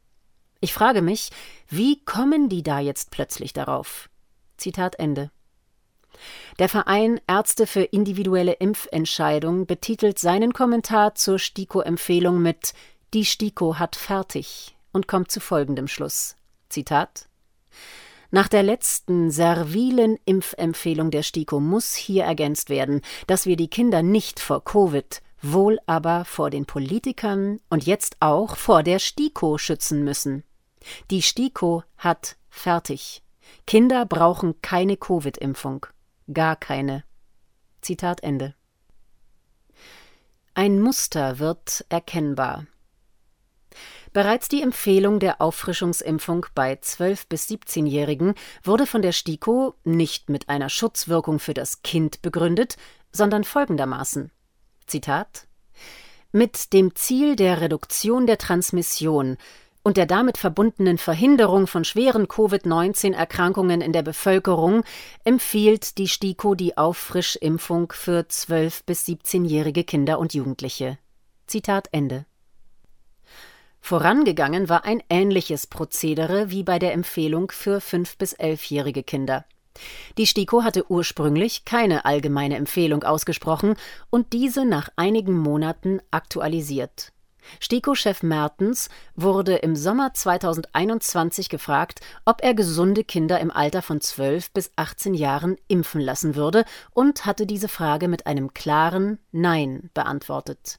Ich 0.61 0.75
frage 0.75 1.01
mich, 1.01 1.31
wie 1.69 2.05
kommen 2.05 2.49
die 2.49 2.63
da 2.63 2.81
jetzt 2.81 3.11
plötzlich 3.11 3.53
darauf? 3.53 4.11
Zitat 4.59 4.99
Ende. 4.99 5.31
Der 6.59 6.69
Verein 6.69 7.21
Ärzte 7.27 7.67
für 7.67 7.83
individuelle 7.83 8.53
Impfentscheidung 8.53 9.67
betitelt 9.67 10.19
seinen 10.19 10.53
Kommentar 10.53 11.15
zur 11.15 11.39
STIKO-Empfehlung 11.39 12.43
mit 12.43 12.75
Die 13.15 13.25
STIKO 13.25 13.79
hat 13.79 13.97
fertig 13.97 14.77
und 14.93 15.09
kommt 15.09 15.31
zu 15.31 15.41
folgendem 15.41 15.89
Schluss. 15.89 16.37
Zitat 16.69 17.27
nach 18.33 18.47
der 18.47 18.63
letzten 18.63 19.33
servilen 19.33 20.17
Impfempfehlung 20.25 21.11
der 21.11 21.25
STIKO 21.25 21.59
muss 21.59 21.95
hier 21.95 22.25
ergänzt 22.25 22.71
werden, 22.71 23.01
dass 23.27 23.45
wir 23.45 23.57
die 23.57 23.69
Kinder 23.69 24.05
nicht 24.05 24.39
vor 24.39 24.65
Covid, 24.65 25.21
wohl 25.43 25.81
aber 25.87 26.25
vor 26.25 26.51
den 26.51 26.65
Politikern 26.65 27.59
und 27.71 27.87
jetzt 27.87 28.17
auch 28.21 28.57
vor 28.57 28.85
der 28.85 29.01
STIKO 29.01 29.59
schützen 29.59 30.05
müssen. 30.05 30.45
Die 31.11 31.23
STIKO 31.23 31.85
hat 31.97 32.37
fertig. 32.49 33.23
Kinder 33.67 34.07
brauchen 34.07 34.61
keine 34.63 34.97
Covid-Impfung. 34.97 35.87
Gar 36.33 36.57
keine. 36.57 37.05
Zitat 37.81 38.23
Ende. 38.23 38.55
Ein 40.55 40.81
Muster 40.81 41.39
wird 41.39 41.85
erkennbar. 41.89 42.67
Bereits 44.13 44.49
die 44.49 44.63
Empfehlung 44.63 45.21
der 45.21 45.41
Auffrischungsimpfung 45.41 46.47
bei 46.55 46.75
12- 46.75 47.27
bis 47.29 47.49
17-Jährigen 47.49 48.35
wurde 48.65 48.87
von 48.87 49.03
der 49.03 49.13
STIKO 49.13 49.75
nicht 49.85 50.29
mit 50.29 50.49
einer 50.49 50.69
Schutzwirkung 50.69 51.39
für 51.39 51.55
das 51.55 51.83
Kind 51.83 52.21
begründet, 52.21 52.77
sondern 53.13 53.45
folgendermaßen: 53.45 54.33
Zitat 54.87 55.47
Mit 56.33 56.73
dem 56.73 56.97
Ziel 56.97 57.37
der 57.37 57.61
Reduktion 57.61 58.27
der 58.27 58.39
Transmission 58.39 59.37
und 59.83 59.97
der 59.97 60.07
damit 60.07 60.39
verbundenen 60.39 60.99
Verhinderung 60.99 61.67
von 61.67 61.85
schweren 61.85 62.29
Covid-19-Erkrankungen 62.29 63.81
in 63.81 63.93
der 63.93 64.03
Bevölkerung 64.03 64.85
empfiehlt 65.25 65.99
die 65.99 66.09
STIKO 66.09 66.55
die 66.55 66.77
Auffrischimpfung 66.77 67.93
für 67.93 68.21
12- 68.21 68.83
bis 68.85 69.07
17-jährige 69.07 69.85
Kinder 69.85 70.19
und 70.19 70.35
Jugendliche. 70.35 70.99
Zitat 71.47 71.89
Ende. 71.93 72.27
Vorangegangen 73.81 74.69
war 74.69 74.85
ein 74.85 75.03
ähnliches 75.09 75.67
Prozedere 75.67 76.51
wie 76.51 76.63
bei 76.63 76.79
der 76.79 76.93
Empfehlung 76.93 77.51
für 77.51 77.79
5- 77.79 78.19
bis 78.19 78.39
11-jährige 78.39 79.03
Kinder. 79.03 79.47
Die 80.19 80.27
STIKO 80.27 80.63
hatte 80.63 80.91
ursprünglich 80.91 81.65
keine 81.65 82.05
allgemeine 82.05 82.57
Empfehlung 82.57 83.03
ausgesprochen 83.05 83.77
und 84.11 84.33
diese 84.35 84.67
nach 84.67 84.91
einigen 84.97 85.39
Monaten 85.39 86.01
aktualisiert. 86.11 87.13
STIKO-Chef 87.59 88.23
Mertens 88.23 88.89
wurde 89.17 89.57
im 89.57 89.75
Sommer 89.75 90.15
2021 90.15 91.49
gefragt, 91.49 92.01
ob 92.25 92.43
er 92.43 92.55
gesunde 92.55 93.03
Kinder 93.05 93.41
im 93.41 93.51
Alter 93.51 93.83
von 93.83 94.01
12 94.01 94.53
bis 94.53 94.71
18 94.77 95.15
Jahren 95.15 95.57
impfen 95.69 96.01
lassen 96.01 96.37
würde 96.37 96.65
und 96.93 97.27
hatte 97.27 97.47
diese 97.47 97.69
Frage 97.69 98.09
mit 98.09 98.27
einem 98.27 98.55
klaren 98.55 99.19
Nein 99.33 99.91
beantwortet. 99.95 100.79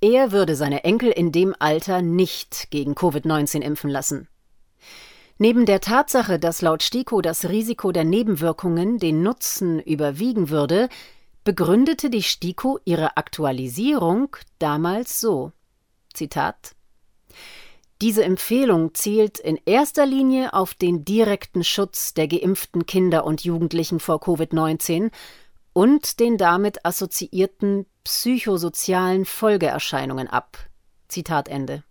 Er 0.00 0.32
würde 0.32 0.56
seine 0.56 0.84
Enkel 0.84 1.10
in 1.10 1.32
dem 1.32 1.54
Alter 1.58 2.02
nicht 2.02 2.70
gegen 2.70 2.94
Covid-19 2.94 3.60
impfen 3.60 3.90
lassen. 3.90 4.28
Neben 5.38 5.66
der 5.66 5.80
Tatsache, 5.80 6.38
dass 6.38 6.62
laut 6.62 6.82
STIKO 6.82 7.20
das 7.20 7.48
Risiko 7.48 7.90
der 7.90 8.04
Nebenwirkungen 8.04 8.98
den 8.98 9.22
Nutzen 9.22 9.80
überwiegen 9.80 10.48
würde, 10.48 10.88
begründete 11.42 12.08
die 12.08 12.22
STIKO 12.22 12.78
ihre 12.84 13.16
Aktualisierung 13.16 14.36
damals 14.60 15.20
so: 15.20 15.52
Zitat 16.14 16.74
diese 18.04 18.24
Empfehlung 18.24 18.92
zielt 18.94 19.38
in 19.38 19.58
erster 19.64 20.04
Linie 20.04 20.52
auf 20.52 20.74
den 20.74 21.04
direkten 21.04 21.62
Schutz 21.64 22.12
der 22.12 22.28
geimpften 22.28 22.86
Kinder 22.86 23.24
und 23.24 23.44
Jugendlichen 23.44 24.00
vor 24.00 24.16
Covid-19 24.16 25.10
und 25.72 26.20
den 26.20 26.36
damit 26.36 26.84
assoziierten 26.84 27.86
psychosozialen 28.04 29.24
Folgeerscheinungen 29.24 30.28
ab. 30.28 30.58
Zitat 31.08 31.48
Ende. 31.48 31.84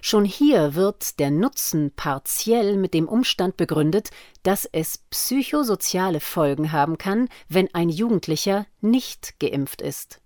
Schon 0.00 0.24
hier 0.24 0.74
wird 0.74 1.18
der 1.18 1.30
Nutzen 1.30 1.92
partiell 1.94 2.76
mit 2.76 2.94
dem 2.94 3.06
Umstand 3.06 3.56
begründet, 3.56 4.10
dass 4.42 4.64
es 4.64 4.98
psychosoziale 5.10 6.20
Folgen 6.20 6.72
haben 6.72 6.96
kann, 6.96 7.28
wenn 7.48 7.72
ein 7.74 7.90
Jugendlicher 7.90 8.66
nicht 8.80 9.38
geimpft 9.40 9.82
ist. 9.82 10.20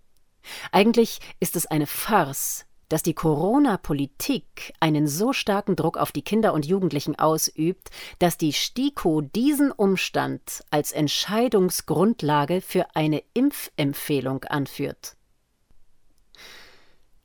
Eigentlich 0.72 1.20
ist 1.38 1.56
es 1.56 1.66
eine 1.66 1.86
Farce, 1.86 2.66
dass 2.90 3.02
die 3.02 3.14
Corona-Politik 3.14 4.74
einen 4.80 5.06
so 5.06 5.32
starken 5.32 5.76
Druck 5.76 5.96
auf 5.96 6.12
die 6.12 6.22
Kinder 6.22 6.52
und 6.52 6.66
Jugendlichen 6.66 7.18
ausübt, 7.18 7.88
dass 8.18 8.36
die 8.36 8.52
STIKO 8.52 9.22
diesen 9.22 9.72
Umstand 9.72 10.64
als 10.70 10.92
Entscheidungsgrundlage 10.92 12.60
für 12.60 12.94
eine 12.94 13.22
Impfempfehlung 13.32 14.44
anführt. 14.44 15.16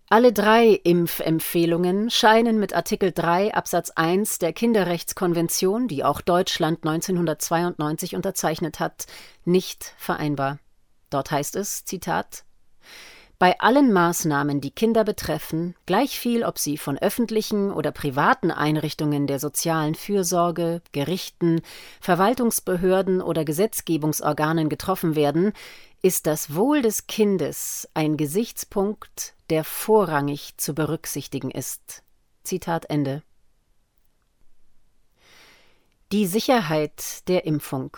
Alle 0.07 0.31
drei 0.31 0.67
Impfempfehlungen 0.67 2.11
scheinen 2.11 2.59
mit 2.59 2.75
Artikel 2.75 3.11
3 3.11 3.55
Absatz 3.55 3.89
1 3.89 4.37
der 4.37 4.53
Kinderrechtskonvention, 4.53 5.87
die 5.87 6.03
auch 6.03 6.21
Deutschland 6.21 6.85
1992 6.85 8.15
unterzeichnet 8.15 8.79
hat, 8.79 9.07
nicht 9.45 9.95
vereinbar. 9.97 10.59
Dort 11.09 11.31
heißt 11.31 11.55
es, 11.55 11.85
Zitat, 11.85 12.43
bei 13.37 13.59
allen 13.59 13.91
Maßnahmen, 13.91 14.61
die 14.61 14.71
Kinder 14.71 15.03
betreffen, 15.03 15.75
gleichviel 15.85 16.43
ob 16.43 16.57
sie 16.57 16.77
von 16.77 16.97
öffentlichen 16.97 17.71
oder 17.71 17.91
privaten 17.91 18.51
Einrichtungen 18.51 19.27
der 19.27 19.39
sozialen 19.39 19.95
Fürsorge, 19.95 20.81
Gerichten, 20.93 21.61
Verwaltungsbehörden 21.99 23.21
oder 23.21 23.43
Gesetzgebungsorganen 23.43 24.69
getroffen 24.69 25.15
werden, 25.15 25.51
ist 26.01 26.27
das 26.27 26.55
Wohl 26.55 26.81
des 26.81 27.07
Kindes 27.07 27.89
ein 27.93 28.15
Gesichtspunkt, 28.15 29.33
der 29.49 29.63
vorrangig 29.63 30.57
zu 30.57 30.73
berücksichtigen 30.73 31.51
ist. 31.51 32.03
Zitat 32.43 32.89
Ende. 32.89 33.23
Die 36.11 36.27
Sicherheit 36.27 37.27
der 37.27 37.45
Impfung 37.45 37.97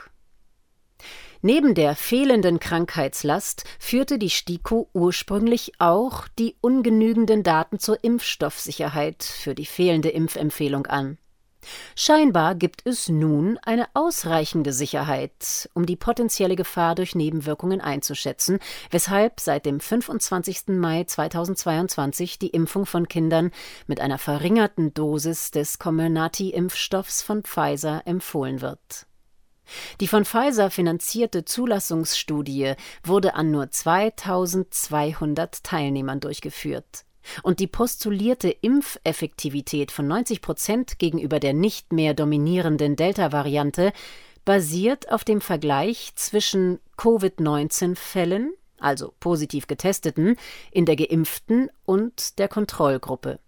Neben 1.42 1.76
der 1.76 1.96
fehlenden 1.96 2.60
Krankheitslast 2.60 3.64
führte 3.80 4.18
die 4.18 4.30
STIKO 4.30 4.90
ursprünglich 4.94 5.74
auch 5.78 6.28
die 6.40 6.56
ungenügenden 6.62 7.44
Daten 7.44 7.80
zur 7.80 8.04
Impfstoffsicherheit 8.04 9.24
für 9.24 9.54
die 9.54 9.66
fehlende 9.66 10.10
Impfempfehlung 10.10 10.88
an. 10.88 11.18
Scheinbar 11.96 12.56
gibt 12.56 12.86
es 12.86 13.10
nun 13.10 13.58
eine 13.60 13.88
ausreichende 13.94 14.72
Sicherheit, 14.72 15.70
um 15.74 15.86
die 15.86 15.96
potenzielle 15.96 16.56
Gefahr 16.56 16.96
durch 16.96 17.14
Nebenwirkungen 17.14 17.82
einzuschätzen, 17.82 18.60
weshalb 18.90 19.40
seit 19.40 19.66
dem 19.66 19.80
25. 19.80 20.68
Mai 20.68 21.04
2022 21.04 22.40
die 22.40 22.50
Impfung 22.50 22.86
von 22.86 23.08
Kindern 23.08 23.52
mit 23.86 24.00
einer 24.00 24.18
verringerten 24.18 24.94
Dosis 24.94 25.52
des 25.52 25.80
Comirnaty-Impfstoffs 25.80 27.22
von 27.22 27.44
Pfizer 27.44 28.02
empfohlen 28.06 28.62
wird 28.62 29.08
die 30.00 30.08
von 30.08 30.26
Pfizer 30.26 30.70
finanzierte 30.72 31.46
Zulassungsstudie 31.46 32.74
wurde 33.04 33.36
an 33.36 33.52
nur 33.52 33.70
2200 33.70 35.64
Teilnehmern 35.64 36.20
durchgeführt. 36.20 37.06
Und 37.44 37.60
die 37.60 37.68
postulierte 37.68 38.50
Impfeffektivität 38.50 39.92
von 39.92 40.08
90 40.08 40.42
Prozent 40.42 41.00
gegenüber 41.00 41.40
der 41.40 41.54
nicht 41.54 41.92
mehr 41.92 42.14
dominierenden 42.14 42.96
Delta-Variante 42.96 43.92
basiert 44.46 45.12
auf 45.12 45.26
dem 45.26 45.42
Vergleich 45.42 46.14
zwischen 46.16 46.80
Covid-19-Fällen, 46.96 48.54
also 48.80 49.14
positiv 49.20 49.68
getesteten, 49.68 50.38
in 50.72 50.86
der 50.86 50.96
geimpften 50.96 51.70
und 51.86 52.40
der 52.40 52.48
Kontrollgruppe. 52.48 53.40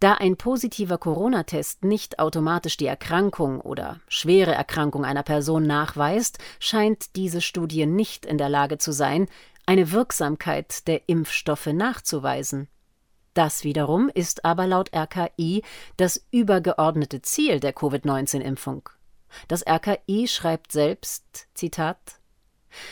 Da 0.00 0.14
ein 0.14 0.36
positiver 0.36 0.98
Corona-Test 0.98 1.84
nicht 1.84 2.18
automatisch 2.18 2.76
die 2.76 2.86
Erkrankung 2.86 3.60
oder 3.60 4.00
schwere 4.08 4.54
Erkrankung 4.54 5.04
einer 5.04 5.22
Person 5.22 5.66
nachweist, 5.66 6.38
scheint 6.60 7.16
diese 7.16 7.40
Studie 7.40 7.86
nicht 7.86 8.26
in 8.26 8.38
der 8.38 8.48
Lage 8.48 8.78
zu 8.78 8.92
sein, 8.92 9.26
eine 9.66 9.92
Wirksamkeit 9.92 10.86
der 10.88 11.08
Impfstoffe 11.08 11.66
nachzuweisen. 11.66 12.68
Das 13.34 13.62
wiederum 13.62 14.10
ist 14.12 14.44
aber 14.44 14.66
laut 14.66 14.90
RKI 14.94 15.62
das 15.96 16.26
übergeordnete 16.30 17.22
Ziel 17.22 17.60
der 17.60 17.72
Covid-19-Impfung. 17.72 18.88
Das 19.46 19.64
RKI 19.66 20.26
schreibt 20.26 20.72
selbst, 20.72 21.48
Zitat, 21.54 22.17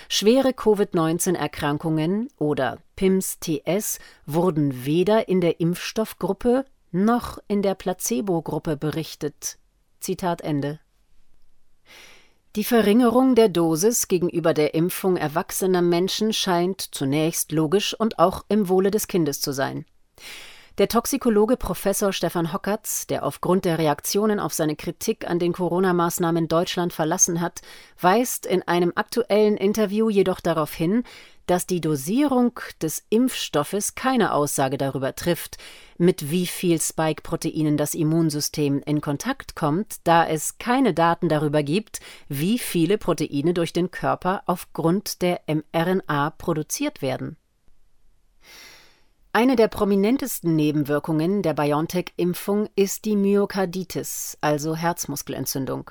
Schwere 0.09 0.53
Covid-19-Erkrankungen 0.53 2.29
oder 2.39 2.79
PIMS-TS 2.97 3.99
wurden 4.25 4.85
weder 4.85 5.29
in 5.29 5.41
der 5.41 5.61
Impfstoffgruppe 5.61 6.65
noch 6.93 7.39
in 7.49 7.63
der 7.63 7.75
Placebo-Gruppe 7.75 8.77
berichtet. 8.77 9.59
Zitat 10.01 10.41
Ende. 10.41 10.81
Die 12.57 12.65
Verringerung 12.65 13.35
der 13.35 13.51
Dosis 13.51 14.09
gegenüber 14.09 14.55
der 14.55 14.73
Impfung 14.73 15.19
erwachsener 15.19 15.83
Menschen 15.83 16.33
scheint 16.33 16.81
zunächst 16.81 17.53
logisch 17.53 17.93
und 17.93 18.19
auch 18.19 18.47
im 18.49 18.71
Wohle 18.71 18.91
des 18.91 19.09
Kindes 19.09 19.43
zu 19.43 19.53
sein. 19.53 19.85
Der 20.79 20.89
Toxikologe 20.89 21.57
Professor 21.57 22.13
Stefan 22.13 22.53
Hockertz, 22.53 23.07
der 23.07 23.25
aufgrund 23.25 23.65
der 23.65 23.79
Reaktionen 23.79 24.39
auf 24.39 24.53
seine 24.53 24.77
Kritik 24.77 25.27
an 25.27 25.39
den 25.39 25.55
Corona-Maßnahmen 25.55 26.49
Deutschland 26.49 26.93
verlassen 26.93 27.41
hat, 27.41 27.63
weist 27.99 28.45
in 28.45 28.61
einem 28.69 28.93
aktuellen 28.95 29.57
Interview 29.57 30.11
jedoch 30.11 30.39
darauf 30.39 30.75
hin, 30.75 31.05
dass 31.47 31.67
die 31.67 31.81
Dosierung 31.81 32.61
des 32.83 33.07
Impfstoffes 33.09 33.95
keine 33.95 34.35
Aussage 34.35 34.77
darüber 34.77 35.15
trifft, 35.15 35.57
mit 35.97 36.31
wie 36.31 36.47
viel 36.47 36.79
Spike-Proteinen 36.79 37.79
das 37.79 37.95
Immunsystem 37.95 38.83
in 38.85 39.01
Kontakt 39.01 39.57
kommt, 39.57 39.97
da 40.05 40.27
es 40.27 40.59
keine 40.59 40.93
Daten 40.93 41.31
darüber 41.31 41.63
gibt, 41.63 42.01
wie 42.29 42.59
viele 42.59 42.99
Proteine 42.99 43.55
durch 43.55 43.73
den 43.73 43.91
Körper 43.91 44.43
aufgrund 44.45 45.23
der 45.23 45.41
mRNA 45.47 46.35
produziert 46.37 47.01
werden. 47.01 47.39
Eine 49.37 49.55
der 49.55 49.69
prominentesten 49.69 50.57
Nebenwirkungen 50.57 51.43
der 51.43 51.53
BioNTech-Impfung 51.53 52.71
ist 52.75 53.05
die 53.05 53.17
Myokarditis, 53.17 54.39
also 54.41 54.75
Herzmuskelentzündung. 54.75 55.91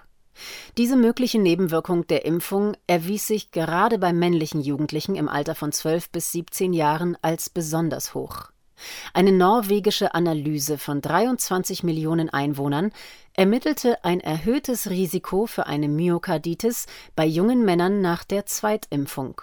Diese 0.80 0.96
mögliche 0.96 1.38
Nebenwirkung 1.38 2.08
der 2.08 2.26
Impfung 2.26 2.76
erwies 2.88 3.28
sich 3.28 3.52
gerade 3.52 4.00
bei 4.00 4.14
männlichen 4.14 4.62
Jugendlichen 4.62 5.14
im 5.14 5.30
Alter 5.30 5.54
von 5.54 5.72
12 5.72 6.10
bis 6.10 6.32
17 6.32 6.74
Jahren 6.74 7.20
als 7.22 7.52
besonders 7.52 8.16
hoch. 8.16 8.50
Eine 9.14 9.32
norwegische 9.32 10.16
Analyse 10.16 10.80
von 10.80 11.02
23 11.02 11.84
Millionen 11.84 12.32
Einwohnern 12.32 12.90
ermittelte 13.34 14.04
ein 14.04 14.22
erhöhtes 14.22 14.90
Risiko 14.90 15.46
für 15.46 15.68
eine 15.68 15.88
Myokarditis 15.88 16.88
bei 17.16 17.28
jungen 17.28 17.64
Männern 17.64 18.02
nach 18.02 18.24
der 18.24 18.48
Zweitimpfung. 18.48 19.40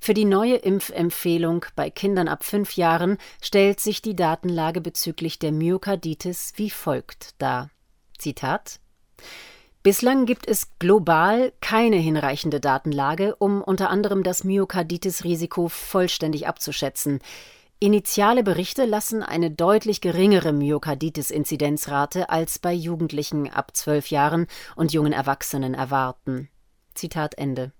Für 0.00 0.14
die 0.14 0.24
neue 0.24 0.56
Impfempfehlung 0.56 1.64
bei 1.76 1.90
Kindern 1.90 2.28
ab 2.28 2.44
fünf 2.44 2.76
Jahren 2.76 3.18
stellt 3.40 3.80
sich 3.80 4.02
die 4.02 4.16
Datenlage 4.16 4.80
bezüglich 4.80 5.38
der 5.38 5.52
Myokarditis 5.52 6.52
wie 6.56 6.70
folgt 6.70 7.34
dar. 7.38 7.70
Zitat 8.18 8.80
Bislang 9.82 10.26
gibt 10.26 10.46
es 10.46 10.78
global 10.78 11.52
keine 11.60 11.96
hinreichende 11.96 12.60
Datenlage, 12.60 13.34
um 13.36 13.60
unter 13.60 13.90
anderem 13.90 14.22
das 14.22 14.44
Myokarditis-Risiko 14.44 15.68
vollständig 15.68 16.46
abzuschätzen. 16.46 17.18
Initiale 17.80 18.44
Berichte 18.44 18.84
lassen 18.84 19.24
eine 19.24 19.50
deutlich 19.50 20.00
geringere 20.00 20.52
Myokarditis-Inzidenzrate 20.52 22.30
als 22.30 22.60
bei 22.60 22.72
Jugendlichen 22.72 23.50
ab 23.50 23.76
zwölf 23.76 24.06
Jahren 24.12 24.46
und 24.76 24.92
jungen 24.92 25.12
Erwachsenen 25.12 25.74
erwarten. 25.74 26.48
Zitat 26.94 27.36
Ende. 27.36 27.72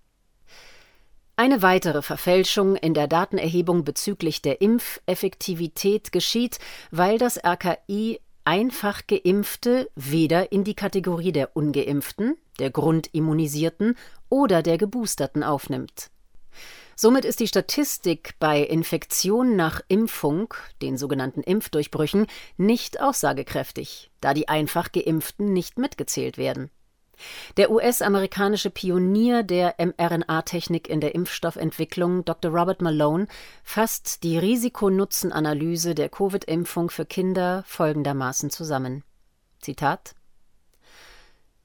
Eine 1.42 1.60
weitere 1.60 2.02
Verfälschung 2.02 2.76
in 2.76 2.94
der 2.94 3.08
Datenerhebung 3.08 3.82
bezüglich 3.82 4.42
der 4.42 4.60
Impfeffektivität 4.60 6.12
geschieht, 6.12 6.60
weil 6.92 7.18
das 7.18 7.36
RKI 7.36 8.20
einfach 8.44 9.08
Geimpfte 9.08 9.90
weder 9.96 10.52
in 10.52 10.62
die 10.62 10.76
Kategorie 10.76 11.32
der 11.32 11.56
ungeimpften, 11.56 12.36
der 12.60 12.70
Grundimmunisierten 12.70 13.96
oder 14.28 14.62
der 14.62 14.78
Geboosterten 14.78 15.42
aufnimmt. 15.42 16.10
Somit 16.94 17.24
ist 17.24 17.40
die 17.40 17.48
Statistik 17.48 18.36
bei 18.38 18.60
Infektion 18.60 19.56
nach 19.56 19.80
Impfung, 19.88 20.54
den 20.80 20.96
sogenannten 20.96 21.42
Impfdurchbrüchen, 21.42 22.28
nicht 22.56 23.00
aussagekräftig, 23.00 24.12
da 24.20 24.32
die 24.32 24.46
einfach 24.46 24.92
geimpften 24.92 25.52
nicht 25.52 25.76
mitgezählt 25.76 26.38
werden. 26.38 26.70
Der 27.56 27.70
US-amerikanische 27.70 28.70
Pionier 28.70 29.42
der 29.42 29.74
mRNA-Technik 29.78 30.88
in 30.88 31.00
der 31.00 31.14
Impfstoffentwicklung, 31.14 32.24
Dr. 32.24 32.50
Robert 32.50 32.82
Malone, 32.82 33.26
fasst 33.62 34.22
die 34.22 34.38
Risiko-Nutzen-Analyse 34.38 35.94
der 35.94 36.08
Covid-Impfung 36.08 36.90
für 36.90 37.04
Kinder 37.04 37.64
folgendermaßen 37.66 38.50
zusammen. 38.50 39.04
Zitat 39.60 40.14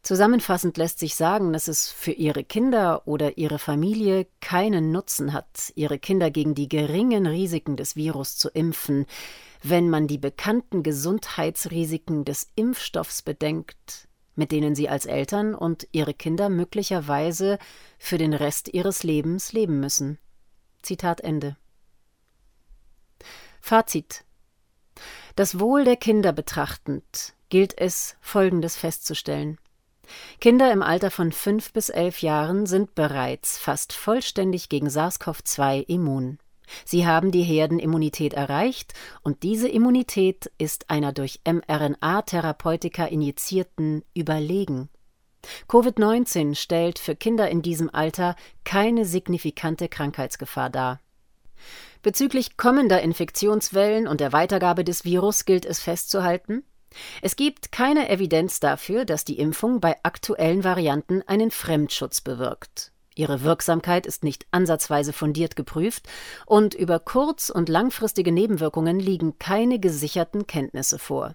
Zusammenfassend 0.07 0.77
lässt 0.77 0.99
sich 0.99 1.15
sagen, 1.15 1.51
dass 1.51 1.67
es 1.67 1.89
für 1.89 2.13
ihre 2.13 2.45
Kinder 2.45 3.05
oder 3.05 3.37
ihre 3.37 3.59
Familie 3.59 4.25
keinen 4.39 4.93
Nutzen 4.93 5.33
hat, 5.33 5.73
ihre 5.75 5.99
Kinder 5.99 6.31
gegen 6.31 6.55
die 6.55 6.69
geringen 6.69 7.27
Risiken 7.27 7.75
des 7.75 7.97
Virus 7.97 8.37
zu 8.37 8.47
impfen, 8.47 9.05
wenn 9.63 9.89
man 9.89 10.07
die 10.07 10.17
bekannten 10.17 10.81
Gesundheitsrisiken 10.81 12.23
des 12.23 12.47
Impfstoffs 12.55 13.21
bedenkt, 13.21 14.06
mit 14.37 14.51
denen 14.51 14.75
sie 14.75 14.87
als 14.87 15.05
Eltern 15.05 15.55
und 15.55 15.87
ihre 15.91 16.13
Kinder 16.13 16.49
möglicherweise 16.49 17.57
für 17.97 18.17
den 18.17 18.33
Rest 18.33 18.69
ihres 18.73 19.03
Lebens 19.03 19.51
leben 19.51 19.79
müssen. 19.79 20.17
Zitat 20.81 21.21
Ende. 21.21 21.57
Fazit 23.59 24.23
Das 25.35 25.59
Wohl 25.59 25.83
der 25.83 25.97
Kinder 25.97 26.31
betrachtend 26.31 27.33
gilt 27.49 27.77
es, 27.77 28.15
Folgendes 28.21 28.75
festzustellen. 28.75 29.57
Kinder 30.39 30.71
im 30.71 30.81
Alter 30.81 31.11
von 31.11 31.31
fünf 31.31 31.73
bis 31.73 31.89
elf 31.89 32.21
Jahren 32.21 32.65
sind 32.65 32.95
bereits 32.95 33.57
fast 33.57 33.93
vollständig 33.93 34.69
gegen 34.69 34.87
SARS-CoV-2 34.87 35.83
immun. 35.87 36.39
Sie 36.85 37.05
haben 37.05 37.31
die 37.31 37.43
Herdenimmunität 37.43 38.33
erreicht 38.33 38.93
und 39.23 39.43
diese 39.43 39.67
Immunität 39.67 40.51
ist 40.57 40.89
einer 40.89 41.13
durch 41.13 41.41
mRNA-Therapeutika 41.45 43.05
injizierten 43.05 44.03
überlegen. 44.13 44.89
Covid-19 45.69 46.55
stellt 46.55 46.99
für 46.99 47.15
Kinder 47.15 47.49
in 47.49 47.61
diesem 47.61 47.93
Alter 47.93 48.35
keine 48.63 49.05
signifikante 49.05 49.87
Krankheitsgefahr 49.87 50.69
dar. 50.69 50.99
Bezüglich 52.01 52.57
kommender 52.57 53.01
Infektionswellen 53.01 54.07
und 54.07 54.21
der 54.21 54.33
Weitergabe 54.33 54.83
des 54.83 55.05
Virus 55.05 55.45
gilt 55.45 55.65
es 55.65 55.79
festzuhalten, 55.79 56.63
es 57.21 57.35
gibt 57.35 57.71
keine 57.71 58.09
Evidenz 58.09 58.59
dafür, 58.59 59.05
dass 59.05 59.25
die 59.25 59.39
Impfung 59.39 59.79
bei 59.79 59.95
aktuellen 60.03 60.63
Varianten 60.63 61.21
einen 61.23 61.51
Fremdschutz 61.51 62.21
bewirkt. 62.21 62.91
Ihre 63.17 63.41
Wirksamkeit 63.41 64.05
ist 64.05 64.23
nicht 64.23 64.45
ansatzweise 64.51 65.11
fundiert 65.11 65.55
geprüft 65.55 66.07
und 66.45 66.75
über 66.75 66.99
kurz- 66.99 67.49
und 67.49 67.67
langfristige 67.67 68.31
Nebenwirkungen 68.31 68.99
liegen 68.99 69.39
keine 69.39 69.79
gesicherten 69.79 70.45
Kenntnisse 70.45 70.99
vor. 70.99 71.33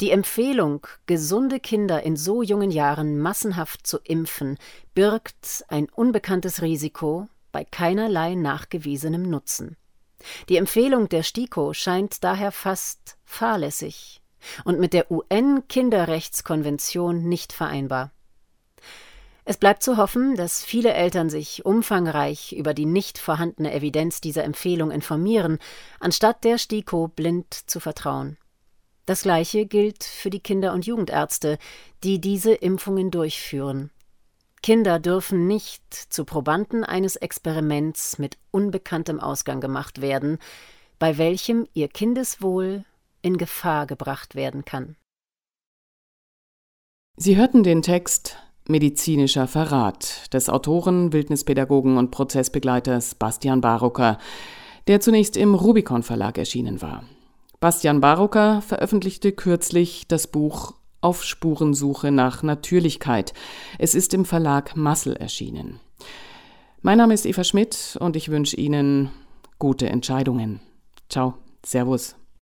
Die 0.00 0.12
Empfehlung, 0.12 0.86
gesunde 1.06 1.58
Kinder 1.58 2.04
in 2.04 2.14
so 2.16 2.42
jungen 2.42 2.70
Jahren 2.70 3.18
massenhaft 3.18 3.84
zu 3.86 3.98
impfen, 3.98 4.58
birgt 4.94 5.64
ein 5.68 5.88
unbekanntes 5.90 6.62
Risiko 6.62 7.28
bei 7.50 7.64
keinerlei 7.64 8.36
nachgewiesenem 8.36 9.22
Nutzen. 9.22 9.76
Die 10.48 10.56
Empfehlung 10.56 11.08
der 11.08 11.24
STIKO 11.24 11.74
scheint 11.74 12.22
daher 12.22 12.52
fast 12.52 13.16
fahrlässig 13.24 14.22
und 14.64 14.78
mit 14.78 14.92
der 14.92 15.10
UN-Kinderrechtskonvention 15.10 17.28
nicht 17.28 17.52
vereinbar. 17.52 18.12
Es 19.44 19.56
bleibt 19.56 19.82
zu 19.82 19.96
hoffen, 19.96 20.36
dass 20.36 20.64
viele 20.64 20.92
Eltern 20.92 21.28
sich 21.28 21.66
umfangreich 21.66 22.52
über 22.52 22.74
die 22.74 22.86
nicht 22.86 23.18
vorhandene 23.18 23.74
Evidenz 23.74 24.20
dieser 24.20 24.44
Empfehlung 24.44 24.90
informieren, 24.92 25.58
anstatt 25.98 26.44
der 26.44 26.58
STIKO 26.58 27.08
blind 27.08 27.52
zu 27.52 27.80
vertrauen. 27.80 28.36
Das 29.04 29.22
Gleiche 29.22 29.66
gilt 29.66 30.04
für 30.04 30.30
die 30.30 30.40
Kinder- 30.40 30.72
und 30.72 30.86
Jugendärzte, 30.86 31.58
die 32.04 32.20
diese 32.20 32.54
Impfungen 32.54 33.10
durchführen. 33.10 33.90
Kinder 34.62 35.00
dürfen 35.00 35.48
nicht 35.48 35.92
zu 35.92 36.24
Probanden 36.24 36.84
eines 36.84 37.16
Experiments 37.16 38.18
mit 38.20 38.38
unbekanntem 38.52 39.18
Ausgang 39.18 39.60
gemacht 39.60 40.00
werden, 40.00 40.38
bei 41.00 41.18
welchem 41.18 41.66
ihr 41.74 41.88
Kindeswohl 41.88 42.84
in 43.22 43.38
Gefahr 43.38 43.88
gebracht 43.88 44.36
werden 44.36 44.64
kann. 44.64 44.94
Sie 47.16 47.36
hörten 47.36 47.64
den 47.64 47.82
Text 47.82 48.38
Medizinischer 48.68 49.48
Verrat 49.48 50.32
des 50.32 50.48
Autoren, 50.48 51.12
Wildnispädagogen 51.12 51.96
und 51.96 52.10
Prozessbegleiters 52.10 53.14
Bastian 53.16 53.60
Barocker, 53.60 54.18
der 54.86 55.00
zunächst 55.00 55.36
im 55.36 55.54
Rubicon 55.54 56.02
Verlag 56.02 56.38
erschienen 56.38 56.80
war. 56.82 57.04
Bastian 57.60 58.00
Barocker 58.00 58.62
veröffentlichte 58.62 59.32
kürzlich 59.32 60.06
das 60.08 60.26
Buch 60.26 60.74
Auf 61.00 61.24
Spurensuche 61.24 62.10
nach 62.10 62.42
Natürlichkeit. 62.42 63.34
Es 63.78 63.94
ist 63.94 64.14
im 64.14 64.24
Verlag 64.24 64.76
Massel 64.76 65.16
erschienen. 65.16 65.80
Mein 66.80 66.98
Name 66.98 67.14
ist 67.14 67.26
Eva 67.26 67.44
Schmidt 67.44 67.96
und 68.00 68.16
ich 68.16 68.28
wünsche 68.28 68.56
Ihnen 68.56 69.10
gute 69.58 69.88
Entscheidungen. 69.88 70.60
Ciao, 71.08 71.34
Servus. 71.64 72.16